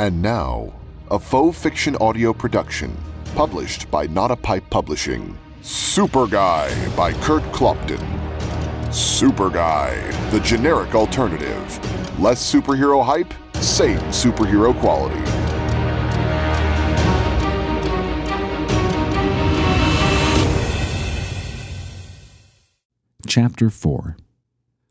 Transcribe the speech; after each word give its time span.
And 0.00 0.22
now, 0.22 0.72
a 1.10 1.18
faux 1.18 1.60
fiction 1.60 1.96
audio 1.96 2.32
production 2.32 2.96
published 3.34 3.90
by 3.90 4.06
Not 4.06 4.30
a 4.30 4.36
Pipe 4.36 4.62
Publishing. 4.70 5.36
Super 5.60 6.28
Guy 6.28 6.70
by 6.94 7.12
Kurt 7.14 7.42
Clopton. 7.50 8.00
Super 8.94 9.50
Guy, 9.50 9.96
the 10.30 10.38
generic 10.38 10.94
alternative. 10.94 12.20
Less 12.20 12.40
superhero 12.40 13.04
hype, 13.04 13.34
same 13.56 13.98
superhero 14.12 14.72
quality. 14.78 15.18
Chapter 23.26 23.68
4 23.68 24.16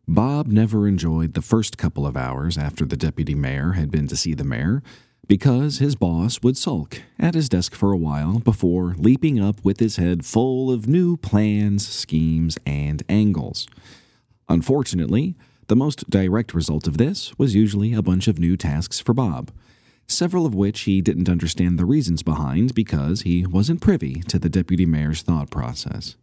Bob 0.09 0.47
never 0.47 0.87
enjoyed 0.87 1.33
the 1.33 1.41
first 1.41 1.77
couple 1.77 2.07
of 2.07 2.15
hours 2.15 2.57
after 2.57 2.85
the 2.85 2.95
deputy 2.95 3.35
mayor 3.35 3.73
had 3.73 3.91
been 3.91 4.07
to 4.07 4.15
see 4.15 4.33
the 4.33 4.45
mayor 4.45 4.81
because 5.27 5.79
his 5.79 5.95
boss 5.95 6.41
would 6.41 6.57
sulk 6.57 7.01
at 7.19 7.35
his 7.35 7.49
desk 7.49 7.75
for 7.75 7.91
a 7.91 7.97
while 7.97 8.39
before 8.39 8.95
leaping 8.97 9.39
up 9.39 9.63
with 9.63 9.79
his 9.79 9.97
head 9.97 10.25
full 10.25 10.71
of 10.71 10.87
new 10.87 11.17
plans, 11.17 11.87
schemes, 11.87 12.57
and 12.65 13.03
angles. 13.09 13.67
Unfortunately, 14.47 15.35
the 15.67 15.75
most 15.75 16.09
direct 16.09 16.53
result 16.53 16.87
of 16.87 16.97
this 16.97 17.37
was 17.37 17.55
usually 17.55 17.93
a 17.93 18.01
bunch 18.01 18.27
of 18.27 18.39
new 18.39 18.55
tasks 18.55 19.01
for 19.01 19.13
Bob, 19.13 19.51
several 20.07 20.45
of 20.45 20.55
which 20.55 20.81
he 20.81 21.01
didn't 21.01 21.27
understand 21.29 21.77
the 21.77 21.85
reasons 21.85 22.23
behind 22.23 22.73
because 22.73 23.23
he 23.23 23.45
wasn't 23.45 23.81
privy 23.81 24.21
to 24.29 24.39
the 24.39 24.49
deputy 24.49 24.85
mayor's 24.85 25.21
thought 25.21 25.49
process. 25.49 26.15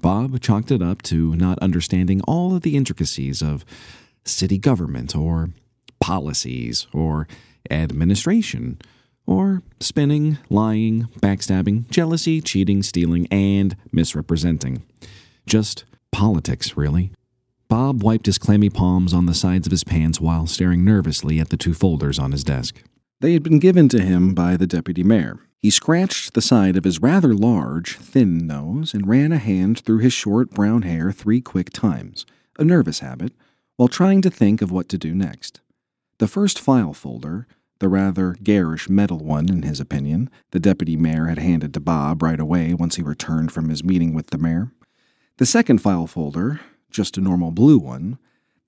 Bob 0.00 0.38
chalked 0.40 0.70
it 0.70 0.82
up 0.82 1.00
to 1.02 1.34
not 1.36 1.58
understanding 1.60 2.20
all 2.22 2.54
of 2.54 2.62
the 2.62 2.76
intricacies 2.76 3.42
of 3.42 3.64
city 4.24 4.58
government 4.58 5.16
or 5.16 5.50
policies 5.98 6.86
or 6.92 7.26
administration 7.70 8.78
or 9.26 9.62
spinning, 9.78 10.38
lying, 10.48 11.08
backstabbing, 11.20 11.88
jealousy, 11.90 12.40
cheating, 12.40 12.82
stealing, 12.82 13.26
and 13.30 13.76
misrepresenting. 13.92 14.82
Just 15.46 15.84
politics, 16.10 16.76
really. 16.76 17.12
Bob 17.68 18.02
wiped 18.02 18.26
his 18.26 18.38
clammy 18.38 18.68
palms 18.68 19.14
on 19.14 19.26
the 19.26 19.34
sides 19.34 19.66
of 19.66 19.70
his 19.70 19.84
pants 19.84 20.20
while 20.20 20.46
staring 20.46 20.84
nervously 20.84 21.38
at 21.38 21.50
the 21.50 21.56
two 21.56 21.72
folders 21.72 22.18
on 22.18 22.32
his 22.32 22.42
desk. 22.42 22.82
They 23.20 23.34
had 23.34 23.44
been 23.44 23.60
given 23.60 23.88
to 23.90 24.02
him 24.02 24.34
by 24.34 24.56
the 24.56 24.66
deputy 24.66 25.04
mayor. 25.04 25.38
He 25.62 25.70
scratched 25.70 26.34
the 26.34 26.40
side 26.40 26.76
of 26.76 26.84
his 26.84 27.00
rather 27.00 27.34
large, 27.34 27.96
thin 27.98 28.46
nose 28.46 28.94
and 28.94 29.06
ran 29.06 29.30
a 29.30 29.38
hand 29.38 29.78
through 29.78 29.98
his 29.98 30.12
short 30.12 30.50
brown 30.50 30.82
hair 30.82 31.12
three 31.12 31.40
quick 31.40 31.70
times, 31.70 32.26
a 32.58 32.64
nervous 32.64 33.00
habit, 33.00 33.34
while 33.76 33.88
trying 33.88 34.22
to 34.22 34.30
think 34.30 34.62
of 34.62 34.72
what 34.72 34.88
to 34.88 34.98
do 34.98 35.14
next. 35.14 35.60
The 36.20 36.28
first 36.28 36.58
file 36.60 36.92
folder, 36.92 37.46
the 37.78 37.88
rather 37.88 38.36
garish 38.42 38.90
metal 38.90 39.20
one 39.20 39.48
in 39.48 39.62
his 39.62 39.80
opinion, 39.80 40.28
the 40.50 40.60
deputy 40.60 40.94
mayor 40.94 41.28
had 41.28 41.38
handed 41.38 41.72
to 41.72 41.80
Bob 41.80 42.22
right 42.22 42.38
away 42.38 42.74
once 42.74 42.96
he 42.96 43.02
returned 43.02 43.52
from 43.52 43.70
his 43.70 43.82
meeting 43.82 44.12
with 44.12 44.26
the 44.26 44.36
mayor. 44.36 44.70
The 45.38 45.46
second 45.46 45.78
file 45.78 46.06
folder, 46.06 46.60
just 46.90 47.16
a 47.16 47.22
normal 47.22 47.52
blue 47.52 47.78
one, 47.78 48.18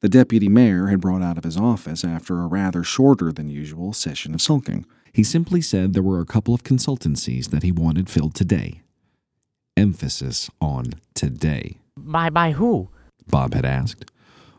the 0.01 0.09
deputy 0.09 0.49
mayor 0.49 0.87
had 0.87 1.03
brought 1.03 1.21
out 1.21 1.37
of 1.37 1.45
his 1.45 1.59
office 1.59 2.07
after 2.07 2.41
a 2.41 2.47
rather 2.47 2.83
shorter 2.83 3.31
than 3.31 3.51
usual 3.51 3.93
session 3.93 4.33
of 4.33 4.41
sulking. 4.41 4.87
He 5.13 5.23
simply 5.23 5.61
said 5.61 5.93
there 5.93 6.03
were 6.03 6.23
a 6.23 6.25
couple 6.25 6.55
of 6.55 6.65
consultancies 6.65 7.51
that 7.51 7.63
he 7.63 7.71
wanted 7.71 8.09
filled 8.09 8.35
today. 8.35 8.81
Emphasis 9.77 10.49
on 10.59 10.95
today. 11.13 11.77
By 11.99 12.31
by 12.31 12.53
who? 12.53 12.89
Bob 13.29 13.53
had 13.53 13.67
asked. 13.67 14.11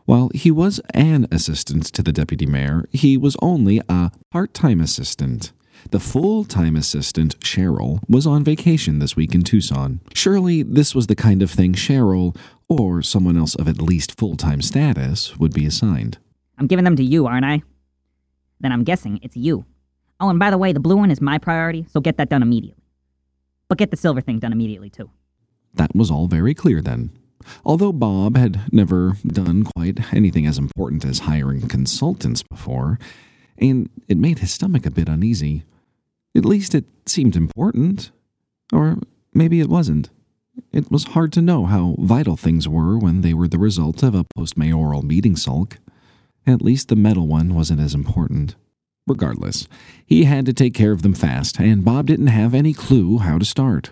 While 0.06 0.30
he 0.34 0.50
was 0.50 0.80
an 0.92 1.26
assistant 1.32 1.84
to 1.86 2.02
the 2.02 2.12
deputy 2.12 2.44
mayor, 2.44 2.84
he 2.92 3.16
was 3.16 3.36
only 3.40 3.80
a 3.88 4.12
part 4.30 4.52
time 4.52 4.80
assistant. 4.80 5.52
The 5.90 6.00
full 6.00 6.44
time 6.44 6.76
assistant, 6.76 7.38
Cheryl, 7.40 8.00
was 8.06 8.26
on 8.26 8.44
vacation 8.44 8.98
this 8.98 9.16
week 9.16 9.34
in 9.34 9.42
Tucson. 9.42 10.00
Surely 10.14 10.62
this 10.62 10.94
was 10.94 11.06
the 11.06 11.16
kind 11.16 11.42
of 11.42 11.50
thing 11.50 11.72
Cheryl, 11.72 12.36
or 12.68 13.00
someone 13.00 13.36
else 13.36 13.54
of 13.54 13.66
at 13.66 13.80
least 13.80 14.18
full 14.18 14.36
time 14.36 14.60
status, 14.60 15.38
would 15.38 15.54
be 15.54 15.64
assigned. 15.64 16.18
I'm 16.58 16.66
giving 16.66 16.84
them 16.84 16.96
to 16.96 17.04
you, 17.04 17.26
aren't 17.26 17.46
I? 17.46 17.62
Then 18.60 18.72
I'm 18.72 18.84
guessing 18.84 19.20
it's 19.22 19.36
you. 19.36 19.64
Oh, 20.20 20.28
and 20.28 20.38
by 20.38 20.50
the 20.50 20.58
way, 20.58 20.72
the 20.72 20.80
blue 20.80 20.96
one 20.96 21.10
is 21.10 21.20
my 21.20 21.38
priority, 21.38 21.86
so 21.90 22.00
get 22.00 22.18
that 22.18 22.28
done 22.28 22.42
immediately. 22.42 22.84
But 23.68 23.78
get 23.78 23.90
the 23.90 23.96
silver 23.96 24.20
thing 24.20 24.38
done 24.38 24.52
immediately, 24.52 24.90
too. 24.90 25.10
That 25.74 25.94
was 25.94 26.10
all 26.10 26.28
very 26.28 26.54
clear 26.54 26.80
then. 26.82 27.10
Although 27.64 27.92
Bob 27.92 28.36
had 28.36 28.72
never 28.72 29.16
done 29.26 29.64
quite 29.64 30.12
anything 30.12 30.46
as 30.46 30.58
important 30.58 31.04
as 31.04 31.20
hiring 31.20 31.68
consultants 31.68 32.42
before, 32.42 32.98
and 33.58 33.88
it 34.08 34.18
made 34.18 34.40
his 34.40 34.52
stomach 34.52 34.86
a 34.86 34.90
bit 34.90 35.08
uneasy. 35.08 35.64
At 36.36 36.44
least 36.44 36.74
it 36.74 36.84
seemed 37.06 37.36
important. 37.36 38.10
Or 38.72 38.98
maybe 39.32 39.60
it 39.60 39.68
wasn't. 39.68 40.10
It 40.72 40.90
was 40.90 41.04
hard 41.04 41.32
to 41.34 41.42
know 41.42 41.66
how 41.66 41.96
vital 41.98 42.36
things 42.36 42.68
were 42.68 42.98
when 42.98 43.20
they 43.20 43.34
were 43.34 43.48
the 43.48 43.58
result 43.58 44.02
of 44.02 44.14
a 44.14 44.24
post 44.36 44.56
mayoral 44.56 45.02
meeting 45.02 45.36
sulk. 45.36 45.78
At 46.46 46.62
least 46.62 46.88
the 46.88 46.96
metal 46.96 47.26
one 47.26 47.54
wasn't 47.54 47.80
as 47.80 47.94
important. 47.94 48.56
Regardless, 49.06 49.68
he 50.06 50.24
had 50.24 50.46
to 50.46 50.52
take 50.52 50.74
care 50.74 50.92
of 50.92 51.02
them 51.02 51.14
fast, 51.14 51.60
and 51.60 51.84
Bob 51.84 52.06
didn't 52.06 52.28
have 52.28 52.54
any 52.54 52.72
clue 52.72 53.18
how 53.18 53.38
to 53.38 53.44
start. 53.44 53.90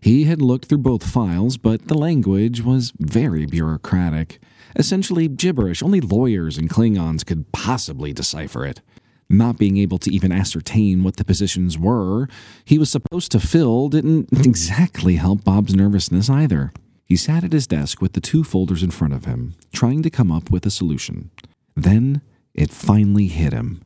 He 0.00 0.24
had 0.24 0.40
looked 0.40 0.66
through 0.66 0.78
both 0.78 1.06
files, 1.06 1.56
but 1.56 1.88
the 1.88 1.98
language 1.98 2.62
was 2.62 2.92
very 2.98 3.46
bureaucratic. 3.46 4.40
Essentially 4.76 5.28
gibberish, 5.28 5.82
only 5.82 6.00
lawyers 6.00 6.56
and 6.56 6.70
Klingons 6.70 7.24
could 7.24 7.50
possibly 7.52 8.12
decipher 8.12 8.64
it. 8.64 8.80
Not 9.28 9.58
being 9.58 9.76
able 9.76 9.98
to 9.98 10.12
even 10.12 10.32
ascertain 10.32 11.04
what 11.04 11.16
the 11.16 11.24
positions 11.24 11.78
were 11.78 12.28
he 12.64 12.78
was 12.78 12.90
supposed 12.90 13.30
to 13.32 13.40
fill 13.40 13.88
didn't 13.88 14.28
exactly 14.32 15.16
help 15.16 15.44
Bob's 15.44 15.74
nervousness 15.74 16.28
either. 16.28 16.72
He 17.04 17.16
sat 17.16 17.44
at 17.44 17.52
his 17.52 17.66
desk 17.66 18.00
with 18.00 18.14
the 18.14 18.20
two 18.20 18.44
folders 18.44 18.82
in 18.82 18.90
front 18.90 19.14
of 19.14 19.24
him, 19.24 19.54
trying 19.72 20.02
to 20.02 20.10
come 20.10 20.32
up 20.32 20.50
with 20.50 20.64
a 20.66 20.70
solution. 20.70 21.30
Then 21.76 22.22
it 22.54 22.70
finally 22.70 23.26
hit 23.26 23.52
him. 23.52 23.82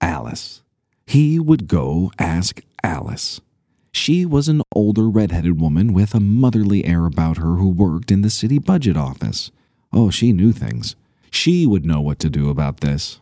Alice. 0.00 0.62
He 1.06 1.38
would 1.38 1.66
go 1.68 2.10
ask 2.18 2.62
Alice. 2.82 3.40
She 3.92 4.24
was 4.24 4.48
an 4.48 4.62
older 4.74 5.08
redheaded 5.08 5.60
woman 5.60 5.92
with 5.92 6.14
a 6.14 6.20
motherly 6.20 6.84
air 6.84 7.06
about 7.06 7.38
her 7.38 7.56
who 7.56 7.68
worked 7.68 8.10
in 8.10 8.22
the 8.22 8.30
city 8.30 8.58
budget 8.58 8.96
office. 8.96 9.50
Oh, 9.92 10.10
she 10.10 10.32
knew 10.32 10.52
things. 10.52 10.96
She 11.30 11.66
would 11.66 11.84
know 11.84 12.00
what 12.00 12.18
to 12.20 12.30
do 12.30 12.48
about 12.48 12.80
this. 12.80 13.20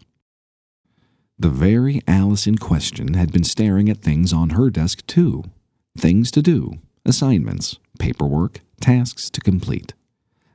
The 1.38 1.50
very 1.50 2.00
Alice 2.06 2.47
in 2.47 2.56
question 2.56 3.15
had 3.15 3.32
been 3.32 3.44
staring 3.44 3.88
at 3.88 3.99
things 3.99 4.32
on 4.32 4.50
her 4.50 4.71
desk, 4.71 5.06
too. 5.06 5.44
Things 5.99 6.31
to 6.32 6.43
do, 6.43 6.78
assignments, 7.04 7.78
paperwork, 7.98 8.60
tasks 8.81 9.28
to 9.31 9.41
complete. 9.41 9.93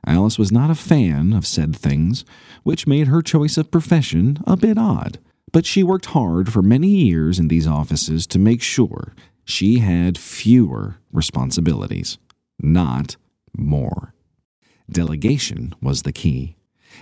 Alice 0.06 0.38
was 0.38 0.50
not 0.50 0.70
a 0.70 0.74
fan 0.74 1.32
of 1.32 1.46
said 1.46 1.76
things, 1.76 2.24
which 2.64 2.86
made 2.86 3.06
her 3.06 3.22
choice 3.22 3.56
of 3.56 3.70
profession 3.70 4.38
a 4.46 4.56
bit 4.56 4.76
odd 4.76 5.18
but 5.52 5.66
she 5.66 5.82
worked 5.82 6.06
hard 6.06 6.52
for 6.52 6.62
many 6.62 6.88
years 6.88 7.38
in 7.38 7.48
these 7.48 7.66
offices 7.66 8.26
to 8.26 8.38
make 8.38 8.62
sure 8.62 9.14
she 9.44 9.78
had 9.78 10.18
fewer 10.18 10.96
responsibilities, 11.12 12.18
not 12.60 13.16
more. 13.56 14.14
Delegation 14.90 15.74
was 15.80 16.02
the 16.02 16.12
key. 16.12 16.56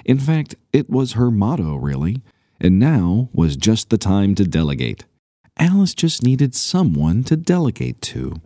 In 0.05 0.19
fact, 0.19 0.55
it 0.73 0.89
was 0.89 1.13
her 1.13 1.31
motto, 1.31 1.77
really, 1.77 2.23
and 2.61 2.79
now 2.79 3.29
was 3.33 3.57
just 3.57 3.91
the 3.91 3.99
time 3.99 4.35
to 4.37 4.45
delegate. 4.45 5.05
Alice 5.59 5.95
just 5.95 6.23
needed 6.23 6.55
someone 6.55 7.25
to 7.25 7.37
delegate 7.37 8.01
to, 8.01 8.41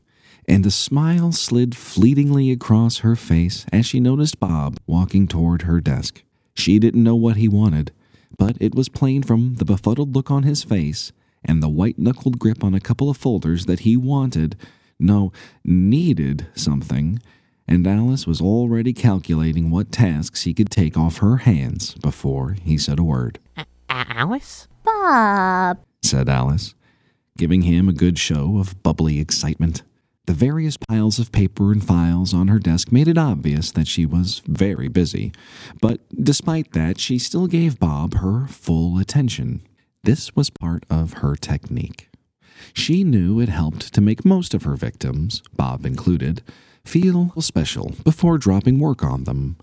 and 0.49 0.65
a 0.67 0.71
smile 0.71 1.33
slid 1.33 1.77
fleetingly 1.77 2.51
across 2.51 2.99
her 2.99 3.17
face 3.17 3.67
as 3.73 3.87
she 3.87 4.01
noticed 4.01 4.41
Bob 4.41 4.79
walking 4.87 5.29
toward 5.29 5.63
her 5.63 5.81
desk. 5.81 6.23
She 6.55 6.79
didn't 6.79 7.05
know 7.05 7.17
what 7.17 7.37
he 7.37 7.49
wanted 7.49 7.93
but 8.39 8.57
it 8.61 8.75
was 8.75 8.89
plain 8.89 9.23
from 9.23 9.57
the 9.57 9.65
befuddled 9.65 10.15
look 10.15 10.31
on 10.31 10.43
his 10.43 10.65
face 10.65 11.13
and 11.45 11.63
the 11.63 11.69
white 11.69 11.99
knuckled 11.99 12.39
grip 12.39 12.65
on 12.65 12.75
a 12.75 12.81
couple 12.81 13.11
of 13.11 13.17
folders 13.17 13.67
that 13.67 13.81
he 13.81 13.97
wanted, 13.97 14.57
no, 14.99 15.33
needed 15.65 16.47
something, 16.55 17.19
and 17.67 17.87
Alice 17.87 18.27
was 18.27 18.41
already 18.41 18.93
calculating 18.93 19.71
what 19.71 19.91
tasks 19.93 20.43
he 20.43 20.55
could 20.55 20.71
take 20.71 20.97
off 20.97 21.19
her 21.19 21.39
hands 21.39 21.95
before 21.95 22.57
he 22.63 22.77
said 22.77 22.99
a 22.99 23.05
word. 23.05 23.39
A- 23.57 23.67
Alice? 23.89 24.69
Bob, 24.83 25.79
said 26.03 26.29
Alice, 26.29 26.75
giving 27.39 27.63
him 27.63 27.89
a 27.89 27.95
good 27.95 28.19
show 28.19 28.59
of 28.59 28.83
bubbly 28.83 29.19
excitement. 29.19 29.83
The 30.27 30.35
various 30.35 30.77
piles 30.77 31.19
of 31.19 31.33
paper 31.33 31.73
and 31.73 31.85
files 31.85 32.33
on 32.33 32.49
her 32.49 32.59
desk 32.59 32.91
made 32.93 33.09
it 33.09 33.19
obvious 33.19 33.71
that 33.73 33.87
she 33.87 34.07
was 34.07 34.41
very 34.47 34.89
busy, 34.89 35.33
but 35.81 36.01
despite 36.23 36.73
that, 36.73 36.99
she 36.99 37.19
still 37.19 37.47
gave 37.47 37.79
Bob 37.79 38.15
her 38.15 38.47
full 38.47 38.99
attention. 38.99 39.63
This 40.05 40.37
was 40.37 40.51
part 40.51 40.85
of 40.91 41.15
her 41.15 41.35
technique. 41.35 42.11
She 42.75 43.05
knew 43.05 43.41
it 43.41 43.49
helped 43.49 43.95
to 43.95 44.03
make 44.03 44.23
most 44.23 44.53
of 44.53 44.65
her 44.65 44.77
victims, 44.77 45.43
Bob 45.57 45.87
included, 45.87 46.43
feel 46.85 47.33
special 47.41 47.95
before 48.05 48.37
dropping 48.37 48.79
work 48.79 49.03
on 49.03 49.25
them. 49.25 49.57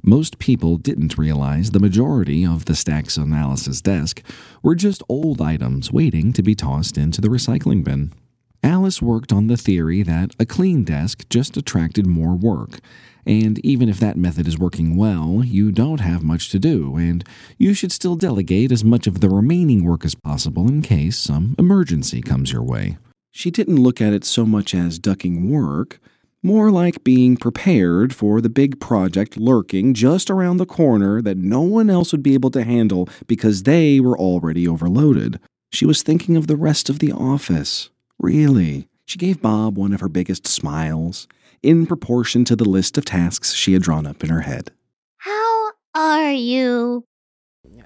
Most 0.00 0.38
people 0.38 0.76
didn't 0.76 1.18
realize 1.18 1.72
the 1.72 1.80
majority 1.80 2.46
of 2.46 2.66
the 2.66 2.76
stacks 2.76 3.18
on 3.18 3.32
Alice's 3.32 3.82
desk 3.82 4.22
were 4.62 4.76
just 4.76 5.02
old 5.08 5.40
items 5.40 5.90
waiting 5.92 6.32
to 6.34 6.42
be 6.42 6.54
tossed 6.54 6.96
into 6.96 7.20
the 7.20 7.26
recycling 7.28 7.82
bin. 7.82 8.12
Alice 8.62 9.00
worked 9.00 9.32
on 9.32 9.46
the 9.46 9.56
theory 9.56 10.02
that 10.02 10.34
a 10.38 10.44
clean 10.44 10.84
desk 10.84 11.24
just 11.30 11.56
attracted 11.56 12.06
more 12.06 12.34
work, 12.34 12.80
and 13.26 13.58
even 13.64 13.88
if 13.88 13.98
that 14.00 14.16
method 14.16 14.46
is 14.46 14.58
working 14.58 14.96
well, 14.96 15.42
you 15.44 15.72
don't 15.72 16.00
have 16.00 16.22
much 16.22 16.50
to 16.50 16.58
do, 16.58 16.96
and 16.96 17.24
you 17.58 17.74
should 17.74 17.92
still 17.92 18.16
delegate 18.16 18.72
as 18.72 18.84
much 18.84 19.06
of 19.06 19.20
the 19.20 19.30
remaining 19.30 19.84
work 19.84 20.04
as 20.04 20.14
possible 20.14 20.68
in 20.68 20.82
case 20.82 21.16
some 21.16 21.54
emergency 21.58 22.20
comes 22.20 22.52
your 22.52 22.62
way. 22.62 22.98
She 23.30 23.50
didn't 23.50 23.82
look 23.82 24.00
at 24.00 24.12
it 24.12 24.24
so 24.24 24.44
much 24.44 24.74
as 24.74 24.98
ducking 24.98 25.50
work, 25.50 26.00
more 26.42 26.70
like 26.70 27.04
being 27.04 27.36
prepared 27.36 28.14
for 28.14 28.40
the 28.40 28.48
big 28.48 28.80
project 28.80 29.36
lurking 29.36 29.94
just 29.94 30.30
around 30.30 30.56
the 30.56 30.66
corner 30.66 31.20
that 31.22 31.36
no 31.36 31.60
one 31.60 31.90
else 31.90 32.12
would 32.12 32.22
be 32.22 32.34
able 32.34 32.50
to 32.50 32.64
handle 32.64 33.08
because 33.26 33.62
they 33.62 34.00
were 34.00 34.18
already 34.18 34.66
overloaded. 34.66 35.38
She 35.70 35.86
was 35.86 36.02
thinking 36.02 36.36
of 36.36 36.46
the 36.46 36.56
rest 36.56 36.88
of 36.88 36.98
the 36.98 37.12
office. 37.12 37.90
Really? 38.20 38.86
She 39.06 39.18
gave 39.18 39.42
Bob 39.42 39.76
one 39.76 39.92
of 39.92 40.00
her 40.00 40.08
biggest 40.08 40.46
smiles, 40.46 41.26
in 41.62 41.86
proportion 41.86 42.44
to 42.44 42.54
the 42.54 42.68
list 42.68 42.96
of 42.98 43.04
tasks 43.04 43.54
she 43.54 43.72
had 43.72 43.82
drawn 43.82 44.06
up 44.06 44.22
in 44.22 44.30
her 44.30 44.42
head. 44.42 44.70
How 45.16 45.70
are 45.94 46.30
you? 46.30 47.04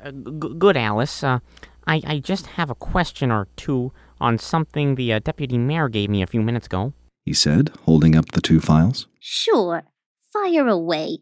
Uh, 0.05 0.11
g- 0.11 0.55
good, 0.59 0.77
Alice. 0.77 1.23
Uh, 1.25 1.39
I, 1.87 2.03
I 2.07 2.19
just 2.19 2.47
have 2.47 2.69
a 2.69 2.75
question 2.75 3.31
or 3.31 3.49
two 3.57 3.93
on 4.21 4.39
something 4.39 4.97
the 4.97 5.13
uh, 5.13 5.19
deputy 5.21 5.57
mayor 5.57 5.89
gave 5.89 6.11
me 6.11 6.21
a 6.21 6.27
few 6.27 6.43
minutes 6.43 6.67
ago. 6.67 6.93
He 7.25 7.33
said, 7.33 7.71
holding 7.85 8.15
up 8.15 8.33
the 8.33 8.41
two 8.41 8.61
files. 8.61 9.07
Sure. 9.21 9.85
Fire 10.33 10.67
away. 10.69 11.19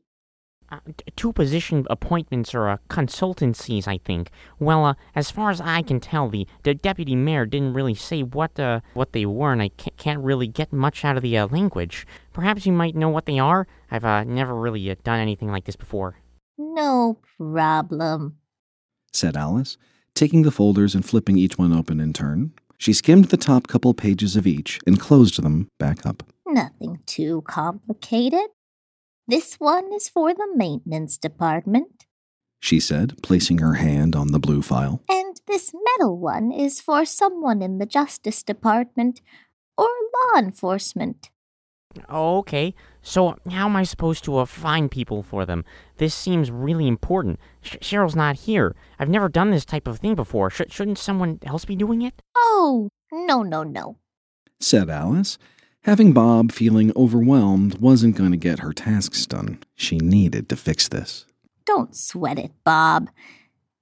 Uh, 0.73 0.79
two 1.17 1.35
position 1.35 1.87
appointments 1.91 2.55
or 2.55 2.67
uh, 2.67 2.79
consultancies, 2.89 3.87
I 3.87 3.99
think. 3.99 4.31
Well, 4.59 4.87
uh, 4.87 4.95
as 5.15 5.31
far 5.31 5.51
as 5.51 5.61
I 5.61 5.83
can 5.83 6.01
tell, 6.01 6.31
the, 6.31 6.47
the 6.63 6.73
deputy 6.73 7.15
mayor 7.15 7.45
didn't 7.45 7.75
really 7.75 7.95
say 7.95 8.23
what 8.23 8.59
uh, 8.59 8.81
what 8.95 9.13
they 9.13 9.27
were, 9.27 9.53
and 9.53 9.61
I 9.61 9.69
ca- 9.77 9.91
can't 9.99 10.21
really 10.25 10.47
get 10.47 10.73
much 10.73 11.05
out 11.05 11.19
of 11.19 11.23
the 11.23 11.37
uh, 11.37 11.47
language. 11.49 12.07
Perhaps 12.33 12.65
you 12.65 12.73
might 12.73 12.97
know 12.97 13.11
what 13.11 13.27
they 13.27 13.39
are. 13.39 13.67
I've 13.91 14.07
uh, 14.07 14.25
never 14.25 14.55
really 14.55 14.91
uh, 14.91 14.95
done 15.05 15.21
anything 15.21 15.51
like 15.53 15.67
this 15.67 15.77
before. 15.77 16.17
No 16.57 17.19
problem. 17.37 18.39
said 19.13 19.37
Alice, 19.37 19.77
taking 20.15 20.41
the 20.43 20.51
folders 20.51 20.95
and 20.95 21.05
flipping 21.05 21.37
each 21.37 21.59
one 21.59 21.75
open 21.75 22.01
in 22.01 22.15
turn. 22.15 22.53
She 22.79 22.95
skimmed 22.95 23.27
the 23.27 23.37
top 23.37 23.69
couple 23.69 23.93
pages 23.93 24.37
of 24.37 24.47
each 24.47 24.81
and 24.87 24.99
closed 24.99 25.43
them 25.43 25.69
back 25.79 26.07
up. 26.07 26.23
Nothing 26.47 26.99
too 27.05 27.43
complicated. 27.47 28.49
This 29.33 29.55
one 29.59 29.95
is 29.95 30.11
for 30.11 30.35
the 30.35 30.47
maintenance 30.55 31.17
department, 31.17 32.05
She 32.61 32.79
said, 32.81 33.15
placing 33.23 33.59
her 33.65 33.75
hand 33.75 34.15
on 34.15 34.29
the 34.33 34.39
blue 34.39 34.61
file. 34.61 35.01
and 35.09 35.41
this 35.47 35.73
metal 35.87 36.19
one 36.19 36.53
is 36.53 36.83
for 36.83 37.07
someone 37.07 37.63
in 37.63 37.79
the 37.79 37.87
Justice 37.87 38.43
Department 38.43 39.23
or 39.79 39.89
law 40.17 40.39
enforcement. 40.39 41.31
Okay, 42.11 42.75
so 43.01 43.37
how 43.51 43.67
am 43.71 43.77
I 43.77 43.85
supposed 43.85 44.23
to 44.25 44.37
uh, 44.37 44.45
find 44.45 44.91
people 44.91 45.23
for 45.23 45.47
them? 45.47 45.65
This 45.97 46.15
seems 46.15 46.51
really 46.51 46.87
important. 46.87 47.41
Sh- 47.63 47.77
Cheryl's 47.81 48.15
not 48.17 48.37
here. 48.47 48.77
I've 48.99 49.09
never 49.17 49.29
done 49.31 49.51
this 49.51 49.65
type 49.65 49.89
of 49.89 49.99
thing 49.99 50.15
before. 50.15 50.51
Sh- 50.51 50.69
shouldn't 50.69 50.99
someone 50.99 51.39
else 51.45 51.65
be 51.65 51.77
doing 51.77 52.03
it? 52.03 52.21
Oh, 52.37 52.91
no, 53.11 53.43
no, 53.43 53.63
no. 53.63 53.97
Said 54.61 54.89
Alice. 54.91 55.39
Having 55.85 56.13
Bob 56.13 56.53
feeling 56.53 56.93
overwhelmed 56.95 57.79
wasn't 57.79 58.17
going 58.17 58.31
to 58.31 58.37
get 58.37 58.61
her 58.61 58.73
tasks 58.73 59.27
done. 59.27 59.59
She 59.75 59.99
needed 59.99 60.49
to 60.49 60.57
fix 60.57 60.87
this. 60.87 61.27
Don't 61.67 61.97
sweat 61.97 62.39
it, 62.39 62.53
Bob. 62.63 63.11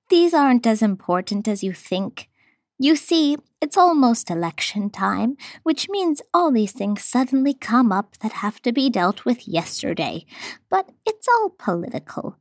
These 0.08 0.32
aren't 0.32 0.67
as 0.67 0.81
important 0.81 1.47
as 1.47 1.62
you 1.62 1.75
think. 1.75 2.31
You 2.79 2.97
see, 2.97 3.37
it's 3.61 3.76
almost 3.76 4.31
election 4.31 4.88
time, 4.88 5.37
which 5.62 5.91
means 5.91 6.23
all 6.32 6.50
these 6.50 6.73
things 6.73 7.05
suddenly 7.05 7.52
come 7.52 7.93
up 7.93 8.17
that 8.20 8.32
have 8.32 8.62
to 8.62 8.73
be 8.73 8.88
dealt 8.88 9.26
with 9.26 9.46
yesterday. 9.46 10.25
But 10.70 10.88
it's 11.05 11.29
all 11.29 11.50
political. 11.50 12.38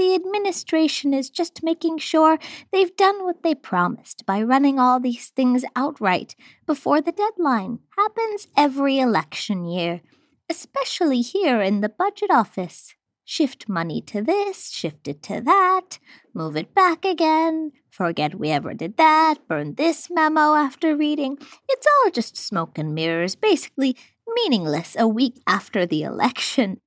The 0.00 0.14
administration 0.14 1.12
is 1.12 1.28
just 1.28 1.62
making 1.62 1.98
sure 1.98 2.38
they've 2.72 2.96
done 2.96 3.22
what 3.22 3.42
they 3.42 3.54
promised 3.54 4.24
by 4.24 4.40
running 4.42 4.78
all 4.78 4.98
these 4.98 5.28
things 5.28 5.62
outright 5.76 6.34
before 6.66 7.02
the 7.02 7.12
deadline. 7.12 7.80
Happens 7.98 8.48
every 8.56 8.98
election 8.98 9.66
year, 9.66 10.00
especially 10.48 11.20
here 11.20 11.60
in 11.60 11.82
the 11.82 11.90
budget 11.90 12.30
office 12.30 12.94
shift 13.26 13.68
money 13.68 14.00
to 14.06 14.22
this, 14.22 14.70
shift 14.70 15.06
it 15.06 15.22
to 15.24 15.42
that, 15.42 15.98
move 16.32 16.56
it 16.56 16.74
back 16.74 17.04
again, 17.04 17.72
forget 17.90 18.38
we 18.38 18.48
ever 18.48 18.72
did 18.72 18.96
that, 18.96 19.46
burn 19.48 19.74
this 19.74 20.08
memo 20.10 20.54
after 20.54 20.96
reading. 20.96 21.36
It's 21.68 21.86
all 21.86 22.10
just 22.10 22.38
smoke 22.38 22.78
and 22.78 22.94
mirrors, 22.94 23.34
basically 23.34 23.98
meaningless 24.26 24.96
a 24.98 25.06
week 25.06 25.42
after 25.46 25.84
the 25.84 26.02
election. 26.04 26.80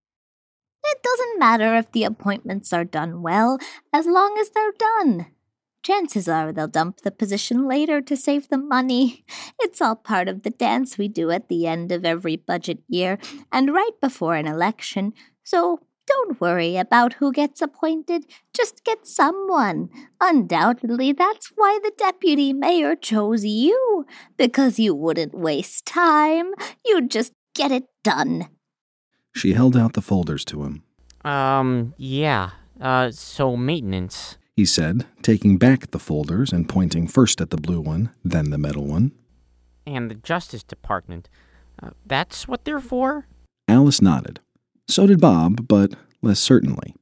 It 0.85 1.03
doesn't 1.03 1.39
matter 1.39 1.75
if 1.75 1.91
the 1.91 2.03
appointments 2.03 2.73
are 2.73 2.83
done 2.83 3.21
well, 3.21 3.57
as 3.91 4.05
long 4.05 4.37
as 4.39 4.49
they're 4.49 4.73
done. 4.77 5.27
Chances 5.83 6.29
are 6.29 6.53
they'll 6.53 6.67
dump 6.67 7.01
the 7.01 7.11
position 7.11 7.67
later 7.67 8.01
to 8.01 8.15
save 8.15 8.47
the 8.47 8.57
money. 8.57 9.25
It's 9.59 9.81
all 9.81 9.95
part 9.95 10.29
of 10.29 10.43
the 10.43 10.49
dance 10.49 10.97
we 10.97 11.07
do 11.07 11.29
at 11.29 11.49
the 11.49 11.67
end 11.67 11.91
of 11.91 12.05
every 12.05 12.37
budget 12.37 12.79
year 12.87 13.17
and 13.51 13.73
right 13.73 13.91
before 14.01 14.35
an 14.35 14.47
election, 14.47 15.13
so 15.43 15.79
don't 16.05 16.39
worry 16.41 16.75
about 16.77 17.13
who 17.13 17.31
gets 17.31 17.61
appointed, 17.61 18.25
just 18.53 18.83
get 18.83 19.07
someone. 19.07 19.89
Undoubtedly, 20.19 21.13
that's 21.13 21.51
why 21.55 21.79
the 21.81 21.93
deputy 21.97 22.51
mayor 22.51 22.95
chose 22.95 23.45
you, 23.45 24.05
because 24.37 24.79
you 24.79 24.93
wouldn't 24.93 25.33
waste 25.33 25.85
time, 25.85 26.53
you'd 26.85 27.09
just 27.09 27.33
get 27.55 27.71
it 27.71 27.85
done. 28.03 28.47
She 29.35 29.53
held 29.53 29.75
out 29.75 29.93
the 29.93 30.01
folders 30.01 30.45
to 30.45 30.63
him. 30.63 30.83
Um, 31.25 31.93
yeah. 31.97 32.51
Uh, 32.79 33.11
so 33.11 33.55
maintenance. 33.55 34.37
He 34.55 34.65
said, 34.65 35.05
taking 35.21 35.57
back 35.57 35.91
the 35.91 35.99
folders 35.99 36.51
and 36.53 36.69
pointing 36.69 37.07
first 37.07 37.41
at 37.41 37.49
the 37.49 37.57
blue 37.57 37.81
one, 37.81 38.11
then 38.23 38.51
the 38.51 38.57
metal 38.57 38.85
one. 38.85 39.11
And 39.85 40.09
the 40.11 40.15
Justice 40.15 40.63
Department. 40.63 41.27
Uh, 41.81 41.89
that's 42.05 42.47
what 42.47 42.63
they're 42.63 42.79
for? 42.79 43.27
Alice 43.67 44.01
nodded. 44.01 44.39
So 44.87 45.07
did 45.07 45.19
Bob, 45.19 45.67
but 45.67 45.95
less 46.21 46.39
certainly. 46.39 46.93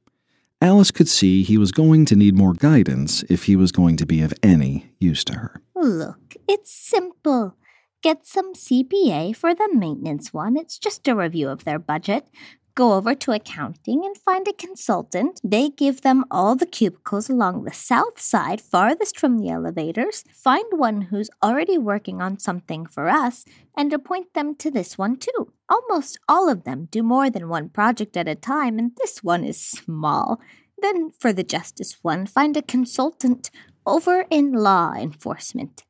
Alice 0.62 0.92
could 0.92 1.08
see 1.08 1.42
he 1.42 1.58
was 1.58 1.72
going 1.72 2.04
to 2.06 2.16
need 2.16 2.34
more 2.34 2.54
guidance 2.54 3.24
if 3.24 3.44
he 3.44 3.56
was 3.56 3.72
going 3.72 3.96
to 3.96 4.06
be 4.06 4.22
of 4.22 4.32
any 4.42 4.92
use 4.98 5.24
to 5.24 5.34
her. 5.34 5.60
Look, 5.74 6.36
it's 6.48 6.70
simple. 6.72 7.56
Get 8.02 8.26
some 8.26 8.52
CPA 8.52 9.36
for 9.36 9.54
the 9.54 9.68
maintenance 9.72 10.34
one. 10.34 10.56
It's 10.56 10.76
just 10.76 11.06
a 11.06 11.14
review 11.14 11.48
of 11.48 11.62
their 11.62 11.78
budget. 11.78 12.26
Go 12.74 12.94
over 12.94 13.14
to 13.14 13.30
accounting 13.30 14.04
and 14.04 14.16
find 14.16 14.48
a 14.48 14.52
consultant. 14.52 15.40
They 15.44 15.68
give 15.68 16.00
them 16.00 16.24
all 16.28 16.56
the 16.56 16.66
cubicles 16.66 17.30
along 17.30 17.62
the 17.62 17.72
south 17.72 18.18
side, 18.18 18.60
farthest 18.60 19.20
from 19.20 19.38
the 19.38 19.50
elevators. 19.50 20.24
Find 20.32 20.64
one 20.72 21.02
who's 21.02 21.30
already 21.44 21.78
working 21.78 22.20
on 22.20 22.40
something 22.40 22.86
for 22.86 23.08
us 23.08 23.44
and 23.76 23.92
appoint 23.92 24.34
them 24.34 24.56
to 24.56 24.70
this 24.70 24.98
one 24.98 25.16
too. 25.16 25.52
Almost 25.68 26.18
all 26.28 26.48
of 26.48 26.64
them 26.64 26.88
do 26.90 27.04
more 27.04 27.30
than 27.30 27.48
one 27.48 27.68
project 27.68 28.16
at 28.16 28.26
a 28.26 28.34
time, 28.34 28.80
and 28.80 28.92
this 28.96 29.22
one 29.22 29.44
is 29.44 29.60
small. 29.60 30.40
Then, 30.76 31.12
for 31.20 31.32
the 31.32 31.44
justice 31.44 31.98
one, 32.02 32.26
find 32.26 32.56
a 32.56 32.62
consultant 32.62 33.50
over 33.86 34.26
in 34.28 34.52
law 34.52 34.94
enforcement. 34.94 35.84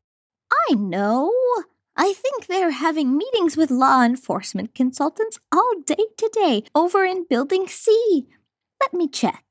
I 0.69 0.75
know. 0.75 1.33
I 1.97 2.13
think 2.15 2.47
they're 2.47 2.71
having 2.71 3.17
meetings 3.17 3.57
with 3.57 3.71
law 3.71 4.03
enforcement 4.03 4.75
consultants 4.75 5.39
all 5.55 5.75
day 5.85 6.05
today 6.17 6.65
over 6.75 7.05
in 7.05 7.27
Building 7.29 7.69
C. 7.69 8.27
Let 8.81 8.95
me 8.95 9.09
check. 9.09 9.45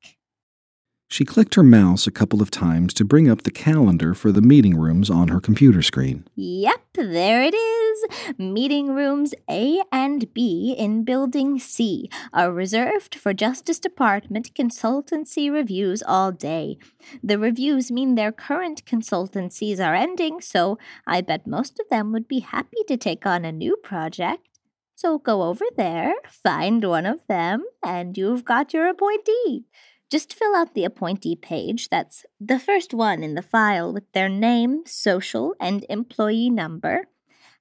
She 1.12 1.26
clicked 1.26 1.56
her 1.56 1.62
mouse 1.62 2.06
a 2.06 2.10
couple 2.10 2.40
of 2.40 2.50
times 2.50 2.94
to 2.94 3.04
bring 3.04 3.28
up 3.28 3.42
the 3.42 3.50
calendar 3.50 4.14
for 4.14 4.32
the 4.32 4.40
meeting 4.40 4.78
rooms 4.78 5.10
on 5.10 5.28
her 5.28 5.42
computer 5.42 5.82
screen. 5.82 6.26
Yep, 6.36 6.80
there 6.94 7.42
it 7.42 7.54
is. 7.54 8.38
Meeting 8.38 8.94
rooms 8.94 9.34
A 9.46 9.82
and 9.92 10.32
B 10.32 10.74
in 10.78 11.04
Building 11.04 11.58
C 11.58 12.08
are 12.32 12.50
reserved 12.50 13.14
for 13.14 13.34
Justice 13.34 13.78
Department 13.78 14.54
consultancy 14.54 15.52
reviews 15.52 16.02
all 16.02 16.32
day. 16.32 16.78
The 17.22 17.38
reviews 17.38 17.92
mean 17.92 18.14
their 18.14 18.32
current 18.32 18.86
consultancies 18.86 19.86
are 19.86 19.94
ending, 19.94 20.40
so 20.40 20.78
I 21.06 21.20
bet 21.20 21.46
most 21.46 21.78
of 21.78 21.90
them 21.90 22.12
would 22.12 22.26
be 22.26 22.38
happy 22.38 22.84
to 22.88 22.96
take 22.96 23.26
on 23.26 23.44
a 23.44 23.52
new 23.52 23.76
project. 23.76 24.48
So 24.94 25.18
go 25.18 25.42
over 25.42 25.64
there, 25.76 26.14
find 26.26 26.82
one 26.82 27.04
of 27.04 27.26
them, 27.26 27.64
and 27.84 28.16
you've 28.16 28.46
got 28.46 28.72
your 28.72 28.88
appointee. 28.88 29.66
Just 30.12 30.34
fill 30.34 30.54
out 30.54 30.74
the 30.74 30.84
appointee 30.84 31.36
page. 31.36 31.88
That's 31.88 32.26
the 32.38 32.58
first 32.58 32.92
one 32.92 33.22
in 33.22 33.34
the 33.34 33.40
file 33.40 33.94
with 33.94 34.04
their 34.12 34.28
name, 34.28 34.82
social, 34.84 35.54
and 35.58 35.86
employee 35.88 36.50
number. 36.50 37.06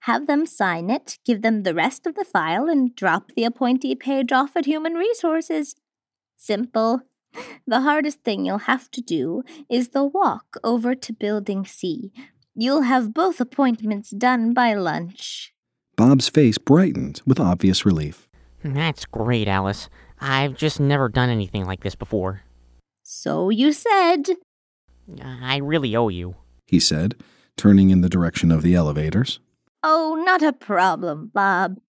Have 0.01 0.27
them 0.27 0.45
sign 0.45 0.89
it, 0.89 1.17
give 1.25 1.43
them 1.43 1.63
the 1.63 1.73
rest 1.73 2.05
of 2.05 2.15
the 2.15 2.25
file, 2.25 2.67
and 2.67 2.93
drop 2.93 3.31
the 3.37 3.45
appointee 3.45 3.95
page 3.95 4.33
off 4.33 4.57
at 4.57 4.65
Human 4.65 4.95
Resources. 4.95 5.77
Simple. 6.35 7.03
The 7.65 7.79
hardest 7.79 8.23
thing 8.25 8.45
you'll 8.45 8.67
have 8.67 8.91
to 8.91 9.01
do 9.01 9.43
is 9.69 9.89
the 9.89 10.03
walk 10.03 10.57
over 10.61 10.93
to 10.93 11.13
Building 11.13 11.65
C. 11.65 12.11
You'll 12.53 12.81
have 12.81 13.13
both 13.13 13.39
appointments 13.39 14.09
done 14.09 14.51
by 14.51 14.73
lunch. 14.73 15.53
Bob's 15.95 16.27
face 16.27 16.57
brightened 16.57 17.21
with 17.25 17.39
obvious 17.39 17.85
relief. 17.85 18.27
That's 18.61 19.05
great, 19.05 19.47
Alice. 19.47 19.89
I've 20.21 20.55
just 20.55 20.79
never 20.79 21.09
done 21.09 21.29
anything 21.29 21.65
like 21.65 21.81
this 21.81 21.95
before. 21.95 22.43
So 23.01 23.49
you 23.49 23.73
said. 23.73 24.25
I 25.21 25.57
really 25.57 25.95
owe 25.95 26.09
you. 26.09 26.35
He 26.67 26.79
said, 26.79 27.15
turning 27.57 27.89
in 27.89 28.01
the 28.01 28.09
direction 28.09 28.51
of 28.51 28.61
the 28.61 28.75
elevators. 28.75 29.39
Oh, 29.83 30.21
not 30.23 30.43
a 30.43 30.53
problem, 30.53 31.31
Bob. 31.33 31.79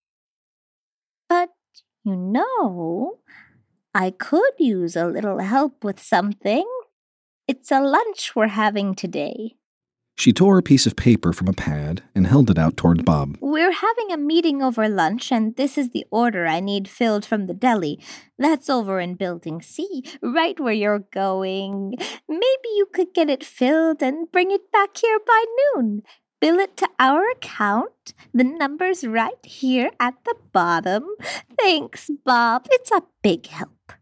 But, 1.28 1.50
you 2.04 2.16
know, 2.16 3.18
I 3.94 4.10
could 4.10 4.54
use 4.58 4.96
a 4.96 5.06
little 5.06 5.38
help 5.38 5.84
with 5.84 6.02
something. 6.02 6.66
It's 7.46 7.70
a 7.70 7.80
lunch 7.80 8.34
we're 8.34 8.48
having 8.48 8.94
today. 8.94 9.56
She 10.16 10.32
tore 10.32 10.58
a 10.58 10.62
piece 10.62 10.86
of 10.86 10.94
paper 10.94 11.32
from 11.32 11.48
a 11.48 11.52
pad 11.52 12.02
and 12.14 12.26
held 12.26 12.50
it 12.50 12.58
out 12.58 12.76
toward 12.76 13.04
Bob. 13.04 13.38
We're 13.40 13.72
having 13.72 14.12
a 14.12 14.16
meeting 14.16 14.62
over 14.62 14.88
lunch, 14.88 15.32
and 15.32 15.56
this 15.56 15.76
is 15.76 15.90
the 15.90 16.06
order 16.10 16.46
I 16.46 16.60
need 16.60 16.86
filled 16.88 17.24
from 17.24 17.46
the 17.46 17.54
deli. 17.54 17.98
That's 18.38 18.70
over 18.70 19.00
in 19.00 19.14
Building 19.14 19.62
C, 19.62 20.04
right 20.22 20.58
where 20.60 20.72
you're 20.72 21.06
going. 21.12 21.94
Maybe 22.28 22.68
you 22.76 22.86
could 22.92 23.14
get 23.14 23.30
it 23.30 23.42
filled 23.42 24.02
and 24.02 24.30
bring 24.30 24.50
it 24.50 24.70
back 24.70 24.96
here 24.96 25.18
by 25.26 25.44
noon. 25.74 26.02
Bill 26.40 26.58
it 26.58 26.76
to 26.76 26.88
our 26.98 27.28
account. 27.30 28.14
The 28.34 28.44
number's 28.44 29.06
right 29.06 29.44
here 29.44 29.90
at 29.98 30.14
the 30.24 30.34
bottom. 30.52 31.04
Thanks, 31.58 32.10
Bob. 32.24 32.66
It's 32.70 32.90
a 32.90 33.02
big 33.22 33.46
help. 33.46 33.92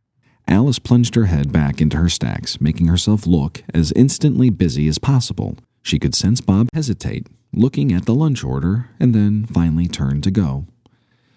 Alice 0.49 0.79
plunged 0.79 1.15
her 1.15 1.27
head 1.27 1.53
back 1.53 1.81
into 1.81 1.99
her 1.99 2.09
stacks, 2.09 2.61
making 2.61 2.89
herself 2.89 3.27
look 3.27 3.63
as 3.73 3.93
instantly 3.93 4.51
busy 4.51 4.89
as 4.89 4.99
possible. 4.99 5.57
She 5.83 5.99
could 5.99 6.15
sense 6.15 6.41
Bob 6.41 6.69
hesitate, 6.75 7.27
looking 7.53 7.93
at 7.93 8.07
the 8.07 8.15
lunch 8.15 8.45
order, 8.45 8.91
and 8.99 9.15
then 9.15 9.47
finally 9.47 9.89
turn 9.89 10.21
to 10.23 10.31
go. 10.31 10.67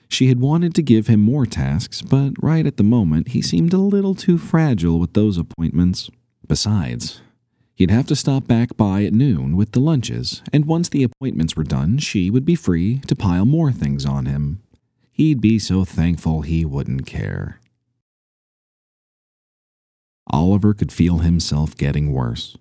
She 0.10 0.28
had 0.28 0.40
wanted 0.40 0.76
to 0.76 0.84
give 0.84 1.08
him 1.08 1.22
more 1.22 1.46
tasks, 1.46 2.02
but 2.02 2.34
right 2.42 2.68
at 2.68 2.78
the 2.78 2.84
moment 2.84 3.30
he 3.30 3.42
seemed 3.42 3.74
a 3.74 3.78
little 3.78 4.14
too 4.14 4.38
fragile 4.38 5.00
with 5.00 5.14
those 5.14 5.38
appointments. 5.38 6.10
Besides, 6.48 7.22
he'd 7.76 7.90
have 7.90 8.06
to 8.08 8.16
stop 8.16 8.46
back 8.46 8.78
by 8.78 9.06
at 9.06 9.14
noon 9.14 9.56
with 9.56 9.72
the 9.72 9.80
lunches, 9.80 10.44
and 10.54 10.66
once 10.66 10.88
the 10.88 11.04
appointments 11.04 11.56
were 11.56 11.64
done, 11.64 11.98
she 11.98 12.30
would 12.30 12.46
be 12.46 12.54
free 12.54 13.00
to 13.08 13.16
pile 13.16 13.46
more 13.46 13.72
things 13.72 14.06
on 14.06 14.28
him. 14.28 14.62
He'd 15.12 15.42
be 15.42 15.58
so 15.58 15.84
thankful 15.84 16.42
he 16.42 16.64
wouldn't 16.64 17.08
care. 17.08 17.60
Oliver 20.30 20.74
could 20.74 20.92
feel 20.92 21.20
himself 21.20 21.76
getting 21.76 22.12
worse. 22.12 22.58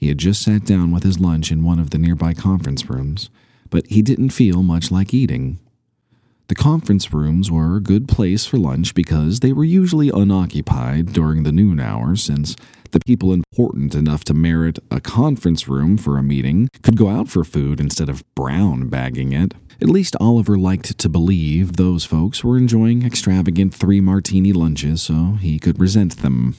He 0.00 0.08
had 0.08 0.16
just 0.16 0.40
sat 0.40 0.64
down 0.64 0.92
with 0.92 1.02
his 1.02 1.20
lunch 1.20 1.52
in 1.52 1.62
one 1.62 1.78
of 1.78 1.90
the 1.90 1.98
nearby 1.98 2.32
conference 2.32 2.88
rooms, 2.88 3.28
but 3.68 3.86
he 3.88 4.00
didn't 4.00 4.30
feel 4.30 4.62
much 4.62 4.90
like 4.90 5.12
eating. 5.12 5.58
The 6.48 6.54
conference 6.54 7.12
rooms 7.12 7.50
were 7.50 7.76
a 7.76 7.82
good 7.82 8.08
place 8.08 8.46
for 8.46 8.56
lunch 8.56 8.94
because 8.94 9.40
they 9.40 9.52
were 9.52 9.62
usually 9.62 10.08
unoccupied 10.08 11.12
during 11.12 11.42
the 11.42 11.52
noon 11.52 11.78
hour, 11.78 12.16
since 12.16 12.56
the 12.92 13.00
people 13.06 13.34
important 13.34 13.94
enough 13.94 14.24
to 14.24 14.34
merit 14.34 14.78
a 14.90 15.02
conference 15.02 15.68
room 15.68 15.98
for 15.98 16.16
a 16.16 16.22
meeting 16.22 16.70
could 16.82 16.96
go 16.96 17.08
out 17.08 17.28
for 17.28 17.44
food 17.44 17.78
instead 17.78 18.08
of 18.08 18.24
brown 18.34 18.88
bagging 18.88 19.32
it. 19.34 19.52
At 19.82 19.90
least 19.90 20.16
Oliver 20.18 20.58
liked 20.58 20.98
to 20.98 21.08
believe 21.08 21.76
those 21.76 22.06
folks 22.06 22.42
were 22.42 22.56
enjoying 22.56 23.04
extravagant 23.04 23.74
three 23.74 24.00
martini 24.00 24.52
lunches 24.52 25.02
so 25.02 25.36
he 25.40 25.58
could 25.58 25.78
resent 25.78 26.18
them. 26.18 26.56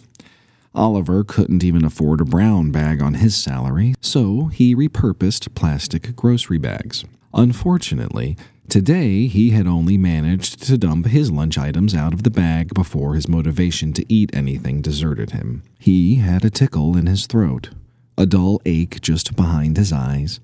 Oliver 0.74 1.24
couldn't 1.25 1.63
even 1.63 1.84
afford 1.84 2.22
a 2.22 2.25
brown 2.25 2.72
bag 2.72 3.01
on 3.01 3.16
his 3.16 3.36
salary, 3.36 3.94
so 4.00 4.46
he 4.46 4.74
repurposed 4.74 5.54
plastic 5.54 6.16
grocery 6.16 6.58
bags. 6.58 7.04
Unfortunately, 7.34 8.38
today 8.70 9.28
he 9.28 9.50
had 9.50 9.68
only 9.68 9.98
managed 9.98 10.63
to 10.63 10.78
dump 10.78 11.08
his 11.08 11.30
lunch 11.30 11.58
items 11.58 11.94
out 11.94 12.13
of 12.13 12.24
the 12.24 12.30
bag 12.30 12.74
before 12.74 13.16
his 13.16 13.28
motivation 13.28 13.92
to 13.94 14.06
eat 14.13 14.30
anything 14.34 14.82
deserted 14.82 15.32
him. 15.32 15.62
He 15.78 16.16
had 16.16 16.46
a 16.46 16.50
tickle 16.50 16.96
in 16.96 17.06
his 17.06 17.25
throat, 17.25 17.72
a 18.18 18.25
dull 18.25 18.62
ache 18.66 19.01
just 19.01 19.36
behind 19.36 19.75
his 19.75 19.92
eyes, 19.92 20.40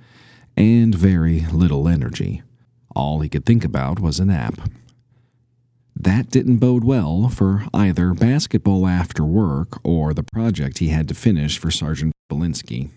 and 0.58 0.94
very 0.94 1.46
little 1.54 1.88
energy. 1.88 2.42
All 2.94 3.22
he 3.22 3.30
could 3.30 3.46
think 3.46 3.64
about 3.64 4.02
was 4.02 4.20
a 4.20 4.26
nap. 4.26 4.60
That 6.00 6.30
didn't 6.30 6.58
bode 6.58 6.84
well 6.84 7.28
for 7.28 7.66
either 7.74 8.14
basketball 8.14 8.86
after 8.86 9.26
work 9.26 9.80
or 9.84 10.14
the 10.14 10.22
project 10.24 10.78
he 10.78 10.90
had 10.90 11.08
to 11.08 11.16
finish 11.16 11.58
for 11.58 11.72
Sergeant 11.72 12.14
Belinsky. 12.32 12.92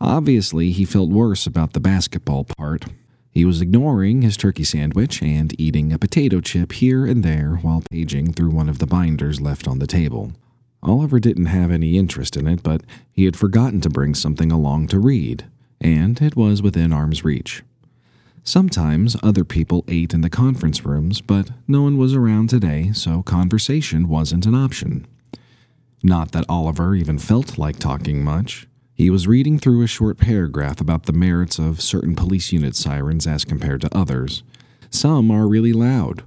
Obviously, 0.00 0.70
he 0.70 0.84
felt 0.84 1.10
worse 1.10 1.46
about 1.46 1.72
the 1.72 1.80
basketball 1.80 2.44
part. 2.44 2.84
He 3.30 3.44
was 3.44 3.60
ignoring 3.60 4.22
his 4.22 4.36
turkey 4.36 4.62
sandwich 4.62 5.22
and 5.22 5.58
eating 5.60 5.92
a 5.92 5.98
potato 5.98 6.40
chip 6.40 6.72
here 6.72 7.04
and 7.04 7.24
there 7.24 7.56
while 7.62 7.82
paging 7.90 8.32
through 8.32 8.50
one 8.50 8.68
of 8.68 8.78
the 8.78 8.86
binders 8.86 9.40
left 9.40 9.66
on 9.66 9.80
the 9.80 9.86
table. 9.86 10.32
Oliver 10.84 11.18
didn't 11.18 11.46
have 11.46 11.72
any 11.72 11.98
interest 11.98 12.36
in 12.36 12.46
it, 12.46 12.62
but 12.62 12.82
he 13.10 13.24
had 13.24 13.36
forgotten 13.36 13.80
to 13.80 13.90
bring 13.90 14.14
something 14.14 14.52
along 14.52 14.86
to 14.88 15.00
read, 15.00 15.46
and 15.80 16.22
it 16.22 16.36
was 16.36 16.62
within 16.62 16.92
arm's 16.92 17.24
reach. 17.24 17.64
Sometimes 18.46 19.16
other 19.24 19.44
people 19.44 19.84
ate 19.88 20.14
in 20.14 20.20
the 20.20 20.30
conference 20.30 20.84
rooms, 20.84 21.20
but 21.20 21.50
no 21.66 21.82
one 21.82 21.98
was 21.98 22.14
around 22.14 22.48
today, 22.48 22.92
so 22.92 23.20
conversation 23.24 24.06
wasn't 24.06 24.46
an 24.46 24.54
option. 24.54 25.04
Not 26.00 26.30
that 26.30 26.44
Oliver 26.48 26.94
even 26.94 27.18
felt 27.18 27.58
like 27.58 27.80
talking 27.80 28.22
much. 28.22 28.68
He 28.94 29.10
was 29.10 29.26
reading 29.26 29.58
through 29.58 29.82
a 29.82 29.88
short 29.88 30.18
paragraph 30.18 30.80
about 30.80 31.06
the 31.06 31.12
merits 31.12 31.58
of 31.58 31.82
certain 31.82 32.14
police 32.14 32.52
unit 32.52 32.76
sirens 32.76 33.26
as 33.26 33.44
compared 33.44 33.80
to 33.80 33.92
others. 33.92 34.44
Some 34.90 35.32
are 35.32 35.48
really 35.48 35.72
loud, 35.72 36.22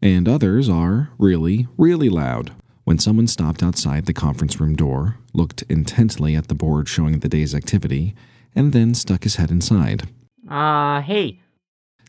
and 0.00 0.28
others 0.28 0.68
are 0.68 1.10
really, 1.18 1.66
really 1.76 2.08
loud. 2.08 2.52
When 2.84 3.00
someone 3.00 3.26
stopped 3.26 3.64
outside 3.64 4.06
the 4.06 4.12
conference 4.12 4.60
room 4.60 4.76
door, 4.76 5.16
looked 5.34 5.64
intently 5.68 6.36
at 6.36 6.46
the 6.46 6.54
board 6.54 6.88
showing 6.88 7.18
the 7.18 7.28
day's 7.28 7.56
activity, 7.56 8.14
and 8.54 8.72
then 8.72 8.94
stuck 8.94 9.24
his 9.24 9.34
head 9.34 9.50
inside. 9.50 10.08
Uh, 10.48 11.00
hey, 11.00 11.40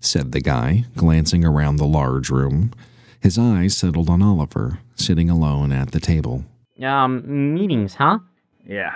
said 0.02 0.32
the 0.32 0.42
guy, 0.42 0.86
glancing 0.96 1.44
around 1.46 1.78
the 1.78 1.86
large 1.88 2.30
room. 2.30 2.72
His 3.20 3.38
eyes 3.38 3.76
settled 3.76 4.10
on 4.10 4.22
Oliver, 4.22 4.80
sitting 4.96 5.30
alone 5.30 5.72
at 5.72 5.92
the 5.92 6.00
table. 6.00 6.46
um, 6.84 7.54
meetings, 7.56 7.96
huh? 7.96 8.20
Yeah, 8.68 8.94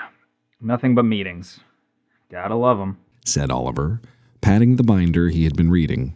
nothing 0.61 0.93
but 0.95 1.03
meetings. 1.05 1.59
Gotta 2.29 2.55
love 2.55 2.79
'em. 2.79 2.97
said 3.25 3.51
Oliver, 3.51 4.01
patting 4.41 4.75
the 4.75 4.83
binder 4.83 5.29
he 5.29 5.43
had 5.43 5.55
been 5.55 5.69
reading. 5.69 6.13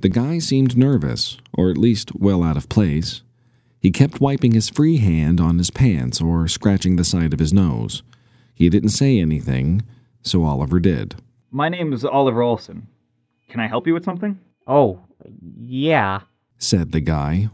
The 0.00 0.08
guy 0.08 0.38
seemed 0.38 0.76
nervous, 0.76 1.36
or 1.52 1.70
at 1.70 1.76
least 1.78 2.14
well 2.14 2.42
out 2.42 2.56
of 2.56 2.68
place. 2.68 3.22
He 3.80 3.90
kept 3.90 4.20
wiping 4.20 4.52
his 4.52 4.68
free 4.70 4.98
hand 4.98 5.40
on 5.40 5.58
his 5.58 5.70
pants 5.70 6.20
or 6.20 6.48
scratching 6.48 6.96
the 6.96 7.04
side 7.04 7.32
of 7.32 7.38
his 7.38 7.52
nose. 7.52 8.02
He 8.54 8.68
didn't 8.68 8.90
say 8.90 9.18
anything, 9.18 9.82
so 10.22 10.44
Oliver 10.44 10.80
did. 10.80 11.16
My 11.50 11.68
name 11.68 11.92
is 11.92 12.04
Oliver 12.04 12.42
Olson. 12.42 12.86
Can 13.50 13.60
I 13.60 13.66
help 13.66 13.86
you 13.86 13.94
with 13.94 14.04
something? 14.04 14.38
Oh, 14.66 15.00
yeah. 15.60 16.20
said 16.56 16.92
the 16.92 17.00
guy. 17.00 17.48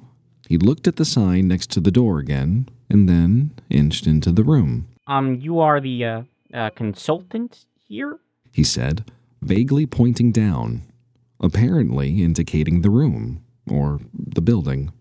He 0.49 0.59
looked 0.59 0.87
at 0.87 0.97
the 0.97 1.05
sign 1.05 1.49
next 1.49 1.71
to 1.71 1.81
the 1.81 1.91
door 1.91 2.19
again, 2.19 2.69
and 2.91 3.09
then 3.09 3.53
inched 3.71 4.07
into 4.07 4.31
the 4.31 4.45
room. 4.45 4.89
Um, 5.07 5.37
you 5.37 5.59
are 5.59 5.81
the, 5.81 6.05
uh, 6.05 6.23
uh, 6.53 6.71
consultant 6.71 7.65
here? 7.89 8.19
He 8.53 8.63
said, 8.63 9.11
vaguely 9.41 9.87
pointing 9.87 10.33
down, 10.33 10.83
apparently 11.41 12.23
indicating 12.23 12.83
the 12.83 12.91
room, 12.91 13.43
or 13.69 14.01
the 14.15 14.43
building. 14.43 14.93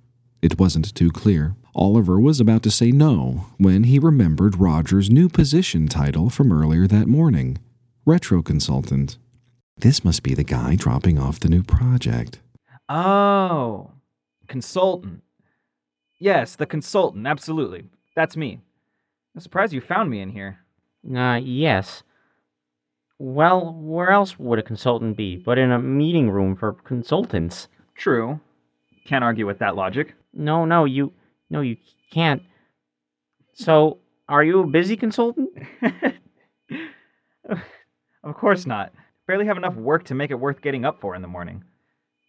It 0.42 0.58
wasn't 0.60 0.96
too 0.96 1.12
clear. 1.12 1.56
Oliver 1.76 2.20
was 2.20 2.40
about 2.40 2.64
to 2.64 2.72
say 2.72 2.92
no 2.92 3.48
when 3.58 3.84
he 3.84 4.00
remembered 4.00 4.60
Roger's 4.60 5.10
new 5.10 5.28
position 5.28 5.88
title 5.88 6.30
from 6.30 6.54
earlier 6.54 6.88
that 6.88 7.08
morning 7.08 7.58
retro 8.06 8.42
consultant. 8.42 9.18
This 9.78 10.06
must 10.06 10.24
be 10.24 10.34
the 10.34 10.44
guy 10.44 10.76
dropping 10.76 11.20
off 11.20 11.40
the 11.40 11.50
new 11.50 11.62
project. 11.62 12.40
Oh, 12.88 13.92
consultant. 14.48 15.22
Yes, 16.18 16.56
the 16.56 16.66
consultant, 16.66 17.28
absolutely. 17.28 17.86
That's 18.16 18.38
me. 18.38 18.62
I'm 19.36 19.42
surprised 19.42 19.74
you 19.74 19.82
found 19.82 20.10
me 20.10 20.22
in 20.22 20.30
here. 20.30 20.60
Uh, 21.14 21.40
yes. 21.44 22.04
Well, 23.20 23.74
where 23.74 24.12
else 24.12 24.40
would 24.40 24.60
a 24.60 24.64
consultant 24.64 25.18
be 25.18 25.36
but 25.38 25.58
in 25.58 25.72
a 25.72 25.80
meeting 25.80 26.30
room 26.30 26.56
for 26.56 26.74
consultants? 26.74 27.68
True. 27.96 28.40
Can't 29.06 29.24
argue 29.24 29.46
with 29.46 29.60
that 29.60 29.76
logic. 29.76 30.14
No, 30.34 30.64
no, 30.66 30.86
you, 30.86 31.12
no, 31.50 31.60
you 31.62 31.76
can't. 32.12 32.42
So, 33.54 34.00
are 34.28 34.44
you 34.44 34.62
a 34.62 34.68
busy 34.68 34.96
consultant? 34.98 35.50
of 38.24 38.36
course 38.36 38.66
not. 38.66 38.94
Barely 39.28 39.46
have 39.48 39.58
enough 39.58 39.76
work 39.76 40.04
to 40.06 40.16
make 40.16 40.30
it 40.30 40.40
worth 40.40 40.62
getting 40.62 40.86
up 40.86 41.02
for 41.02 41.16
in 41.16 41.22
the 41.24 41.28
morning. 41.28 41.64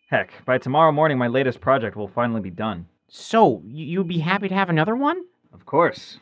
Heck, 0.09 0.45
by 0.47 0.57
tomorrow 0.57 0.93
morning, 0.93 1.19
my 1.19 1.27
latest 1.27 1.61
project 1.61 1.95
will 1.97 2.09
finally 2.09 2.41
be 2.41 2.51
done. 2.51 2.87
So, 3.09 3.63
you'd 3.67 4.09
be 4.09 4.21
happy 4.21 4.49
to 4.49 4.55
have 4.55 4.71
another 4.71 4.97
one? 4.97 5.19
Of 5.53 5.61
Of 5.61 5.67
course. 5.67 6.21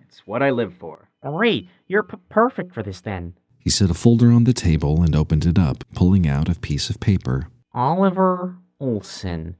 It's 0.00 0.26
what 0.26 0.42
I 0.42 0.50
live 0.50 0.74
for. 0.74 1.08
Great. 1.22 1.68
You're 1.88 2.02
p- 2.02 2.18
perfect 2.28 2.72
for 2.74 2.82
this 2.82 3.00
then. 3.00 3.34
He 3.58 3.70
set 3.70 3.90
a 3.90 3.94
folder 3.94 4.30
on 4.30 4.44
the 4.44 4.52
table 4.52 5.02
and 5.02 5.16
opened 5.16 5.44
it 5.46 5.58
up, 5.58 5.84
pulling 5.94 6.28
out 6.28 6.48
a 6.48 6.58
piece 6.58 6.90
of 6.90 7.00
paper. 7.00 7.48
Oliver 7.72 8.56
Olson. 8.78 9.56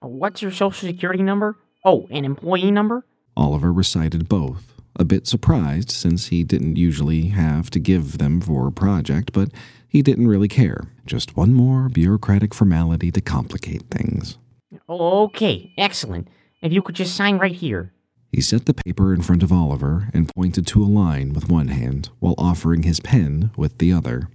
What's 0.00 0.42
your 0.42 0.50
social 0.50 0.88
security 0.88 1.22
number? 1.22 1.56
Oh, 1.84 2.06
an 2.10 2.24
employee 2.24 2.70
number? 2.70 3.06
Oliver 3.36 3.72
recited 3.72 4.28
both, 4.28 4.71
a 4.96 5.04
bit 5.04 5.26
surprised 5.26 5.90
since 5.90 6.26
he 6.26 6.44
didn't 6.44 6.76
usually 6.76 7.28
have 7.28 7.70
to 7.70 7.78
give 7.78 8.18
them 8.18 8.40
for 8.40 8.66
a 8.66 8.72
project, 8.72 9.32
but 9.32 9.50
he 9.88 10.02
didn't 10.02 10.28
really 10.28 10.48
care. 10.48 10.88
Just 11.06 11.36
one 11.36 11.52
more 11.52 11.88
bureaucratic 11.88 12.54
formality 12.54 13.10
to 13.10 13.20
complicate 13.20 13.82
things. 13.90 14.38
Okay, 14.88 15.72
excellent. 15.76 16.28
If 16.62 16.72
you 16.72 16.82
could 16.82 16.94
just 16.94 17.16
sign 17.16 17.38
right 17.38 17.54
here. 17.54 17.92
He 18.30 18.40
set 18.40 18.64
the 18.64 18.74
paper 18.74 19.12
in 19.12 19.20
front 19.20 19.42
of 19.42 19.52
Oliver 19.52 20.08
and 20.14 20.32
pointed 20.34 20.66
to 20.68 20.82
a 20.82 20.86
line 20.86 21.34
with 21.34 21.50
one 21.50 21.68
hand 21.68 22.08
while 22.18 22.34
offering 22.38 22.82
his 22.82 23.00
pen 23.00 23.50
with 23.56 23.76
the 23.78 23.92
other. 23.92 24.28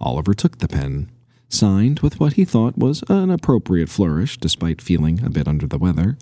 Oliver 0.00 0.34
took 0.34 0.58
the 0.58 0.68
pen, 0.68 1.10
signed 1.48 2.00
with 2.00 2.20
what 2.20 2.34
he 2.34 2.44
thought 2.44 2.76
was 2.76 3.02
an 3.08 3.30
appropriate 3.30 3.88
flourish 3.88 4.36
despite 4.36 4.82
feeling 4.82 5.24
a 5.24 5.30
bit 5.30 5.48
under 5.48 5.66
the 5.66 5.78
weather, 5.78 6.18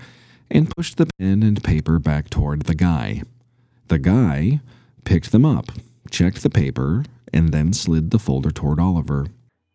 and 0.48 0.74
pushed 0.76 0.98
the 0.98 1.06
pen 1.18 1.42
and 1.42 1.64
paper 1.64 1.98
back 1.98 2.30
toward 2.30 2.62
the 2.62 2.74
guy. 2.74 3.22
The 3.90 3.98
guy 3.98 4.60
picked 5.02 5.32
them 5.32 5.44
up, 5.44 5.66
checked 6.12 6.44
the 6.44 6.48
paper, 6.48 7.04
and 7.32 7.48
then 7.50 7.72
slid 7.72 8.12
the 8.12 8.20
folder 8.20 8.52
toward 8.52 8.78
Oliver. 8.78 9.26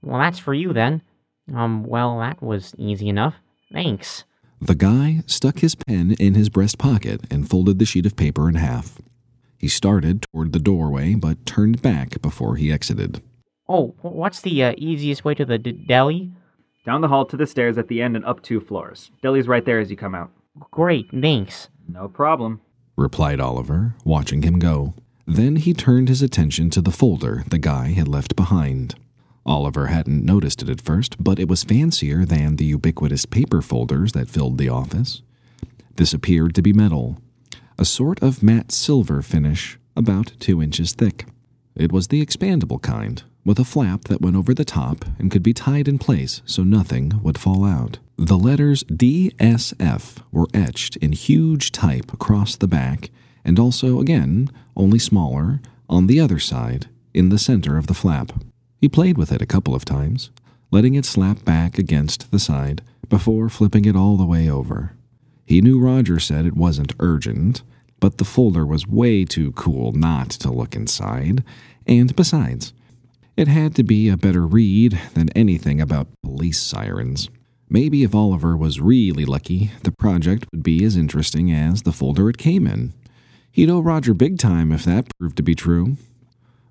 Well, 0.02 0.20
that's 0.20 0.40
for 0.40 0.54
you 0.54 0.72
then. 0.72 1.02
Um, 1.54 1.84
well, 1.84 2.20
that 2.20 2.42
was 2.42 2.74
easy 2.78 3.10
enough. 3.10 3.36
Thanks. 3.74 4.24
The 4.62 4.74
guy 4.74 5.24
stuck 5.28 5.60
his 5.60 5.76
pen 5.76 6.14
in 6.18 6.34
his 6.34 6.48
breast 6.48 6.78
pocket 6.78 7.26
and 7.30 7.50
folded 7.50 7.78
the 7.78 7.84
sheet 7.86 8.06
of 8.06 8.16
paper 8.16 8.48
in 8.48 8.56
half. 8.56 9.02
He 9.58 9.68
started 9.68 10.22
toward 10.32 10.54
the 10.54 10.60
doorway 10.60 11.16
but 11.16 11.46
turned 11.46 11.82
back 11.82 12.22
before 12.22 12.56
he 12.56 12.72
exited. 12.72 13.22
Oh, 13.68 13.96
what's 14.02 14.40
the 14.40 14.64
uh, 14.64 14.76
easiest 14.78 15.26
way 15.26 15.36
to 15.36 15.44
the 15.44 15.58
d- 15.58 15.74
deli? 15.74 16.32
Down 16.86 17.02
the 17.02 17.10
hall 17.10 17.26
to 17.26 17.36
the 17.36 17.48
stairs 17.48 17.78
at 17.78 17.90
the 17.90 18.02
end 18.02 18.16
and 18.16 18.24
up 18.24 18.42
two 18.42 18.62
floors. 18.62 19.12
Deli's 19.22 19.50
right 19.50 19.66
there 19.66 19.82
as 19.82 19.92
you 19.92 19.98
come 19.98 20.16
out. 20.16 20.32
Great, 20.72 21.12
thanks. 21.12 21.68
No 21.90 22.08
problem. 22.08 22.62
Replied 22.96 23.40
Oliver, 23.40 23.96
watching 24.04 24.42
him 24.42 24.60
go. 24.60 24.94
Then 25.28 25.56
he 25.56 25.74
turned 25.74 26.08
his 26.08 26.22
attention 26.22 26.70
to 26.72 26.82
the 26.82 26.92
folder 26.92 27.44
the 27.50 27.58
guy 27.58 27.90
had 27.90 28.08
left 28.08 28.36
behind. 28.36 28.96
Oliver 29.46 29.88
hadn't 29.88 30.26
noticed 30.26 30.62
it 30.62 30.70
at 30.70 30.82
first, 30.82 31.24
but 31.24 31.40
it 31.40 31.48
was 31.48 31.64
fancier 31.64 32.26
than 32.26 32.56
the 32.56 32.66
ubiquitous 32.66 33.26
paper 33.26 33.62
folders 33.62 34.14
that 34.14 34.30
filled 34.30 34.58
the 34.58 34.70
office. 34.70 35.22
This 35.96 36.14
appeared 36.14 36.56
to 36.56 36.62
be 36.62 36.74
metal, 36.74 37.20
a 37.78 37.86
sort 37.86 38.22
of 38.22 38.42
matte 38.42 38.72
silver 38.72 39.22
finish, 39.22 39.78
about 39.96 40.34
two 40.40 40.62
inches 40.62 40.94
thick. 40.94 41.26
It 41.76 41.92
was 41.92 42.08
the 42.08 42.26
expandable 42.26 42.82
kind, 42.82 43.24
with 43.46 43.60
a 43.60 43.64
flap 43.64 44.06
that 44.06 44.22
went 44.22 44.36
over 44.36 44.54
the 44.54 44.66
top 44.66 45.06
and 45.20 45.32
could 45.32 45.44
be 45.44 45.54
tied 45.54 45.88
in 45.88 46.00
place 46.00 46.42
so 46.46 46.64
nothing 46.64 47.14
would 47.22 47.38
fall 47.38 47.64
out. 47.64 48.00
The 48.18 48.38
letters 48.38 48.84
DSF 48.86 50.18
were 50.32 50.48
etched 50.54 50.98
in 50.98 51.12
huge 51.12 51.72
type 51.72 52.12
across 52.12 52.56
the 52.56 52.68
back, 52.68 53.12
and 53.46 53.60
also, 53.60 54.00
again, 54.00 54.50
only 54.76 55.00
smaller, 55.00 55.62
on 55.88 56.08
the 56.08 56.20
other 56.20 56.40
side, 56.40 56.88
in 57.14 57.30
the 57.30 57.38
center 57.38 57.78
of 57.78 57.88
the 57.88 57.94
flap. 57.94 58.32
He 58.82 58.90
played 58.90 59.18
with 59.18 59.32
it 59.32 59.42
a 59.42 59.46
couple 59.46 59.76
of 59.76 59.86
times, 59.86 60.32
letting 60.72 60.96
it 60.96 61.06
slap 61.06 61.46
back 61.46 61.78
against 61.78 62.32
the 62.32 62.40
side 62.40 62.82
before 63.08 63.50
flipping 63.50 63.86
it 63.86 63.96
all 63.96 64.18
the 64.18 64.26
way 64.26 64.50
over. 64.50 64.94
He 65.46 65.62
knew 65.62 65.80
Roger 65.80 66.20
said 66.20 66.46
it 66.46 66.58
wasn't 66.58 66.96
urgent, 67.00 67.62
but 68.00 68.18
the 68.18 68.26
folder 68.26 68.66
was 68.66 68.88
way 68.88 69.26
too 69.26 69.52
cool 69.52 69.92
not 69.92 70.30
to 70.32 70.52
look 70.52 70.76
inside, 70.76 71.44
and 71.86 72.16
besides, 72.16 72.74
it 73.38 73.48
had 73.48 73.76
to 73.76 73.84
be 73.84 74.08
a 74.08 74.18
better 74.18 74.48
read 74.48 75.00
than 75.14 75.30
anything 75.36 75.82
about 75.82 76.08
police 76.24 76.62
sirens. 76.62 77.30
Maybe 77.70 78.04
if 78.04 78.16
Oliver 78.16 78.56
was 78.56 78.80
really 78.80 79.26
lucky, 79.26 79.72
the 79.84 79.92
project 79.92 80.46
would 80.52 80.64
be 80.64 80.86
as 80.86 80.96
interesting 80.96 81.52
as 81.52 81.82
the 81.82 81.92
folder 81.92 82.30
it 82.30 82.38
came 82.38 82.66
in. 82.66 82.94
He'd 83.52 83.70
owe 83.70 83.82
Roger 83.82 84.14
big 84.14 84.38
time 84.38 84.72
if 84.72 84.86
that 84.86 85.12
proved 85.18 85.38
to 85.38 85.44
be 85.44 85.56
true. 85.56 85.98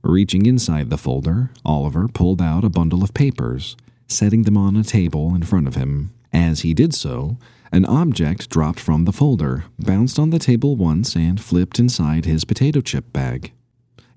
Reaching 0.03 0.46
inside 0.46 0.90
the 0.90 0.98
folder, 0.98 1.50
Oliver 1.64 2.09
pulled 2.09 2.40
out 2.40 2.64
a 2.64 2.70
bundle 2.70 3.03
of 3.03 3.14
papers, 3.14 3.77
setting 4.07 4.42
them 4.42 4.57
on 4.57 4.77
a 4.77 4.85
table 4.85 5.35
in 5.35 5.42
front 5.42 5.66
of 5.66 5.74
him. 5.74 6.12
As 6.33 6.61
he 6.61 6.74
did 6.74 6.94
so, 6.94 7.38
an 7.72 7.85
object 7.85 8.48
dropped 8.48 8.81
from 8.81 9.05
the 9.05 9.12
folder, 9.12 9.64
bounced 9.79 10.18
on 10.18 10.31
the 10.31 10.38
table 10.38 10.77
once, 10.77 11.16
and 11.16 11.40
flipped 11.40 11.79
inside 11.79 12.24
his 12.24 12.44
potato 12.44 12.81
chip 12.81 13.12
bag. 13.12 13.53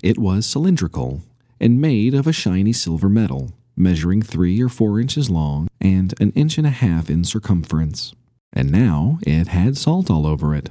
It 0.03 0.17
was 0.17 0.45
cylindrical 0.45 1.21
and 1.59 1.81
made 1.81 2.13
of 2.13 2.27
a 2.27 2.33
shiny 2.33 2.73
silver 2.73 3.09
metal, 3.09 3.51
measuring 3.75 4.21
three 4.21 4.61
or 4.61 4.69
four 4.69 4.99
inches 4.99 5.29
long 5.29 5.67
and 5.79 6.13
an 6.19 6.31
inch 6.31 6.57
and 6.57 6.67
a 6.67 6.71
half 6.71 7.09
in 7.09 7.23
circumference. 7.23 8.13
And 8.53 8.71
now 8.71 9.19
it 9.23 9.47
had 9.49 9.77
salt 9.77 10.09
all 10.09 10.25
over 10.25 10.55
it. 10.55 10.69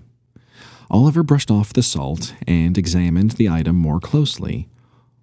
Oliver 0.91 1.23
brushed 1.23 1.51
off 1.51 1.73
the 1.73 1.83
salt 1.83 2.35
and 2.47 2.79
examined 2.79 3.33
the 3.33 3.49
item 3.49 3.77
more 3.77 4.01
closely. 4.01 4.69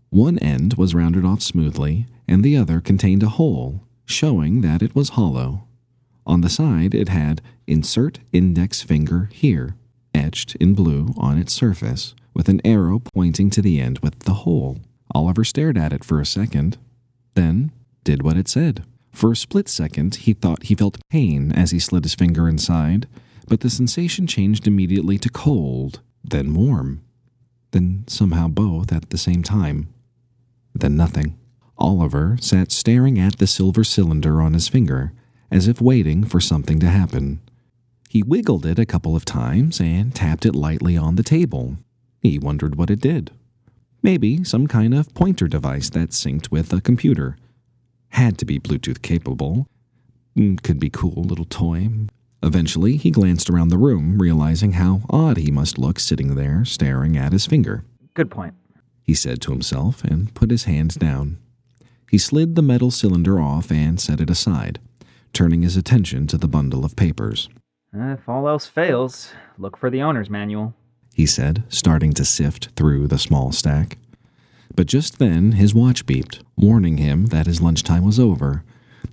One 0.09 0.37
end 0.39 0.75
was 0.75 0.93
rounded 0.93 1.25
off 1.25 1.41
smoothly, 1.41 2.05
and 2.27 2.43
the 2.43 2.57
other 2.57 2.81
contained 2.81 3.23
a 3.23 3.29
hole, 3.29 3.81
showing 4.05 4.61
that 4.61 4.81
it 4.81 4.95
was 4.95 5.09
hollow. 5.09 5.63
On 6.25 6.41
the 6.41 6.49
side, 6.49 6.93
it 6.93 7.09
had 7.09 7.41
Insert 7.67 8.19
Index 8.31 8.81
Finger 8.81 9.29
Here, 9.33 9.75
etched 10.13 10.55
in 10.55 10.73
blue 10.73 11.13
on 11.17 11.37
its 11.37 11.53
surface, 11.53 12.13
with 12.33 12.49
an 12.49 12.61
arrow 12.65 12.99
pointing 12.99 13.49
to 13.51 13.61
the 13.61 13.79
end 13.79 13.99
with 13.99 14.19
the 14.19 14.33
hole. 14.33 14.79
Oliver 15.13 15.43
stared 15.43 15.77
at 15.77 15.93
it 15.93 16.03
for 16.03 16.19
a 16.19 16.25
second, 16.25 16.77
then 17.35 17.71
did 18.03 18.23
what 18.23 18.37
it 18.37 18.47
said. 18.47 18.83
For 19.11 19.31
a 19.31 19.35
split 19.35 19.69
second, 19.69 20.15
he 20.15 20.33
thought 20.33 20.63
he 20.63 20.75
felt 20.75 20.97
pain 21.09 21.51
as 21.51 21.71
he 21.71 21.79
slid 21.79 22.03
his 22.03 22.15
finger 22.15 22.49
inside, 22.49 23.07
but 23.47 23.59
the 23.59 23.69
sensation 23.69 24.25
changed 24.25 24.67
immediately 24.67 25.17
to 25.19 25.29
cold, 25.29 26.01
then 26.23 26.53
warm, 26.53 27.03
then 27.71 28.05
somehow 28.07 28.47
both 28.47 28.91
at 28.91 29.09
the 29.09 29.17
same 29.17 29.43
time. 29.43 29.93
Then 30.73 30.95
nothing. 30.95 31.37
Oliver 31.77 32.37
sat 32.39 32.71
staring 32.71 33.19
at 33.19 33.37
the 33.37 33.47
silver 33.47 33.83
cylinder 33.83 34.41
on 34.41 34.53
his 34.53 34.67
finger, 34.67 35.13
as 35.51 35.67
if 35.67 35.81
waiting 35.81 36.23
for 36.23 36.39
something 36.39 36.79
to 36.79 36.89
happen. 36.89 37.39
He 38.09 38.23
wiggled 38.23 38.65
it 38.65 38.79
a 38.79 38.85
couple 38.85 39.15
of 39.15 39.25
times 39.25 39.79
and 39.79 40.13
tapped 40.13 40.45
it 40.45 40.55
lightly 40.55 40.97
on 40.97 41.15
the 41.15 41.23
table. 41.23 41.77
He 42.21 42.39
wondered 42.39 42.75
what 42.75 42.89
it 42.89 43.01
did. 43.01 43.31
Maybe 44.05 44.43
some 44.43 44.67
kind 44.67 44.93
of 44.93 45.13
pointer 45.13 45.47
device 45.47 45.89
that 45.91 46.09
synced 46.09 46.51
with 46.51 46.73
a 46.73 46.81
computer. 46.81 47.37
Had 48.09 48.37
to 48.39 48.45
be 48.45 48.59
Bluetooth 48.59 49.01
capable. 49.01 49.65
Mm, 50.37 50.61
Could 50.61 50.77
be 50.77 50.89
cool 50.89 51.23
little 51.23 51.45
toy. 51.45 51.87
Eventually, 52.43 52.97
he 52.97 53.11
glanced 53.11 53.49
around 53.49 53.69
the 53.69 53.77
room, 53.77 54.21
realizing 54.21 54.73
how 54.73 55.03
odd 55.09 55.37
he 55.37 55.51
must 55.51 55.77
look 55.77 56.01
sitting 56.01 56.35
there 56.35 56.65
staring 56.65 57.15
at 57.15 57.31
his 57.31 57.45
finger. 57.45 57.85
Good 58.13 58.29
point. 58.29 58.55
He 59.03 59.13
said 59.13 59.41
to 59.43 59.51
himself 59.51 60.03
and 60.03 60.33
put 60.33 60.51
his 60.51 60.65
hand 60.65 60.99
down. 60.99 61.37
He 62.11 62.17
slid 62.17 62.55
the 62.55 62.61
metal 62.61 62.91
cylinder 62.91 63.39
off 63.39 63.71
and 63.71 64.01
set 64.01 64.19
it 64.19 64.29
aside, 64.29 64.79
turning 65.31 65.61
his 65.61 65.77
attention 65.77 66.27
to 66.27 66.37
the 66.37 66.49
bundle 66.49 66.83
of 66.83 66.97
papers. 66.97 67.47
If 67.93 68.27
all 68.27 68.49
else 68.49 68.67
fails, 68.67 69.31
look 69.57 69.77
for 69.77 69.89
the 69.89 70.01
owner's 70.01 70.29
manual. 70.29 70.73
He 71.13 71.25
said, 71.25 71.63
starting 71.69 72.13
to 72.13 72.25
sift 72.25 72.69
through 72.75 73.07
the 73.07 73.17
small 73.17 73.51
stack. 73.51 73.97
But 74.75 74.87
just 74.87 75.19
then 75.19 75.53
his 75.53 75.75
watch 75.75 76.05
beeped, 76.05 76.41
warning 76.57 76.97
him 76.97 77.27
that 77.27 77.45
his 77.45 77.61
lunchtime 77.61 78.03
was 78.03 78.19
over, 78.19 78.63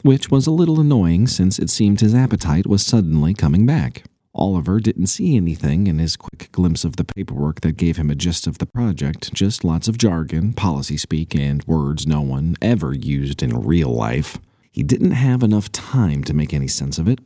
which 0.03 0.31
was 0.31 0.47
a 0.47 0.53
little 0.53 0.81
annoying 0.81 1.27
since 1.27 1.59
it 1.59 1.71
seemed 1.71 2.01
his 2.01 2.15
appetite 2.15 2.67
was 2.67 2.85
suddenly 2.85 3.35
coming 3.35 3.67
back. 3.67 4.05
Oliver 4.35 4.79
didn't 4.79 5.09
see 5.09 5.37
anything 5.37 5.87
in 5.87 5.99
his 5.99 6.17
quick 6.17 6.51
glimpse 6.53 6.85
of 6.85 6.97
the 6.97 7.05
paperwork 7.05 7.61
that 7.63 7.77
gave 7.77 7.97
him 7.97 8.11
a 8.11 8.15
gist 8.15 8.47
of 8.47 8.59
the 8.59 8.67
project, 8.67 9.35
just 9.35 9.65
lots 9.65 9.89
of 9.89 9.99
jargon, 9.99 10.53
policy 10.53 10.97
speak, 10.97 11.35
and 11.35 11.65
words 11.65 12.07
no 12.07 12.21
one 12.21 12.57
ever 12.63 12.95
used 12.95 13.43
in 13.43 13.61
real 13.61 13.91
life. 13.91 14.39
He 14.71 14.85
didn't 14.85 15.11
have 15.11 15.43
enough 15.43 15.73
time 15.73 16.23
to 16.25 16.35
make 16.35 16.55
any 16.55 16.69
sense 16.69 16.97
of 16.99 17.09
it. 17.09 17.19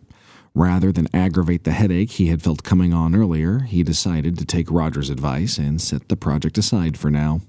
Rather 0.54 0.92
than 0.92 1.08
aggravate 1.12 1.64
the 1.64 1.72
headache 1.72 2.12
he 2.12 2.28
had 2.28 2.40
felt 2.40 2.62
coming 2.62 2.94
on 2.94 3.14
earlier, 3.14 3.60
he 3.60 3.82
decided 3.82 4.38
to 4.38 4.44
take 4.44 4.70
Roger's 4.70 5.10
advice 5.10 5.58
and 5.58 5.82
set 5.82 6.08
the 6.08 6.16
project 6.16 6.56
aside 6.56 6.96
for 6.96 7.10
now. 7.10 7.40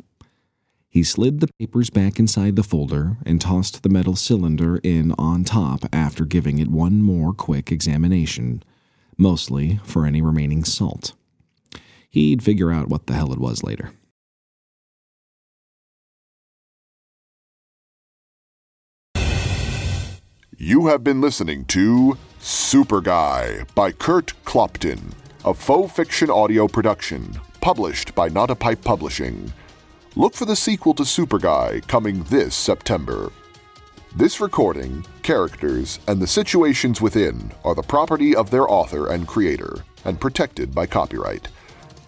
He 0.90 1.04
slid 1.04 1.40
the 1.40 1.50
papers 1.60 1.92
back 1.92 2.18
inside 2.18 2.56
the 2.56 2.64
folder 2.64 3.18
and 3.24 3.40
tossed 3.40 3.84
the 3.84 3.90
metal 3.90 4.16
cylinder 4.16 4.78
in 4.78 5.14
on 5.20 5.44
top 5.44 5.86
after 5.94 6.26
giving 6.26 6.58
it 6.58 6.70
one 6.70 7.02
more 7.02 7.32
quick 7.32 7.72
examination, 7.72 8.64
mostly 9.18 9.80
for 9.84 10.06
any 10.06 10.22
remaining 10.22 10.64
salt. 10.64 11.14
He'd 12.10 12.42
figure 12.42 12.72
out 12.72 12.88
what 12.88 13.06
the 13.06 13.14
hell 13.14 13.34
it 13.34 13.40
was 13.40 13.62
later. 13.62 13.92
You 20.58 20.88
have 20.88 21.04
been 21.04 21.20
listening 21.20 21.66
to 21.66 22.18
Super 22.40 23.02
Guy 23.02 23.66
by 23.76 23.92
Kurt 23.92 24.32
Clopton, 24.46 25.12
a 25.44 25.54
faux 25.54 25.94
fiction 25.94 26.30
audio 26.30 26.66
production 26.66 27.38
published 27.60 28.16
by 28.16 28.30
Not 28.30 28.50
a 28.50 28.56
Pipe 28.56 28.82
Publishing. 28.82 29.52
Look 30.16 30.34
for 30.34 30.46
the 30.46 30.56
sequel 30.56 30.94
to 30.94 31.04
Super 31.04 31.40
Guy 31.40 31.82
coming 31.90 32.24
this 32.24 32.56
September. 32.56 33.34
This 34.16 34.40
recording, 34.40 35.06
characters, 35.24 36.00
and 36.08 36.22
the 36.22 36.28
situations 36.28 37.02
within 37.02 37.52
are 37.66 37.76
the 37.76 37.82
property 37.82 38.34
of 38.34 38.50
their 38.50 38.72
author 38.72 39.12
and 39.12 39.28
creator 39.28 39.84
and 40.06 40.22
protected 40.22 40.74
by 40.74 40.86
copyright. 40.86 41.50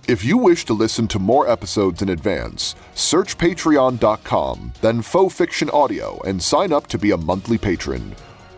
If 0.08 0.24
you 0.24 0.38
wish 0.38 0.64
to 0.66 0.74
listen 0.74 1.10
to 1.10 1.20
more 1.20 1.50
episodes 1.50 2.02
in 2.02 2.08
advance, 2.08 2.76
search 2.96 3.38
patreon.com, 3.38 4.72
then 4.80 5.02
Faux 5.02 5.36
Fiction 5.36 5.70
Audio, 5.72 6.22
and 6.22 6.42
sign 6.42 6.72
up 6.72 6.88
to 6.88 6.98
be 6.98 7.12
a 7.12 7.18
monthly 7.18 7.58
patron. 7.58 8.16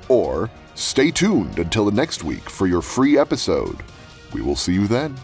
Or 0.10 0.50
stay 0.76 1.12
tuned 1.12 1.58
until 1.58 1.86
the 1.86 1.92
next 1.92 2.24
week 2.24 2.50
for 2.50 2.68
your 2.68 2.82
free 2.82 3.18
episode. 3.18 3.82
We 4.34 4.42
will 4.42 4.58
see 4.58 4.74
you 4.74 4.88
then. 4.88 5.16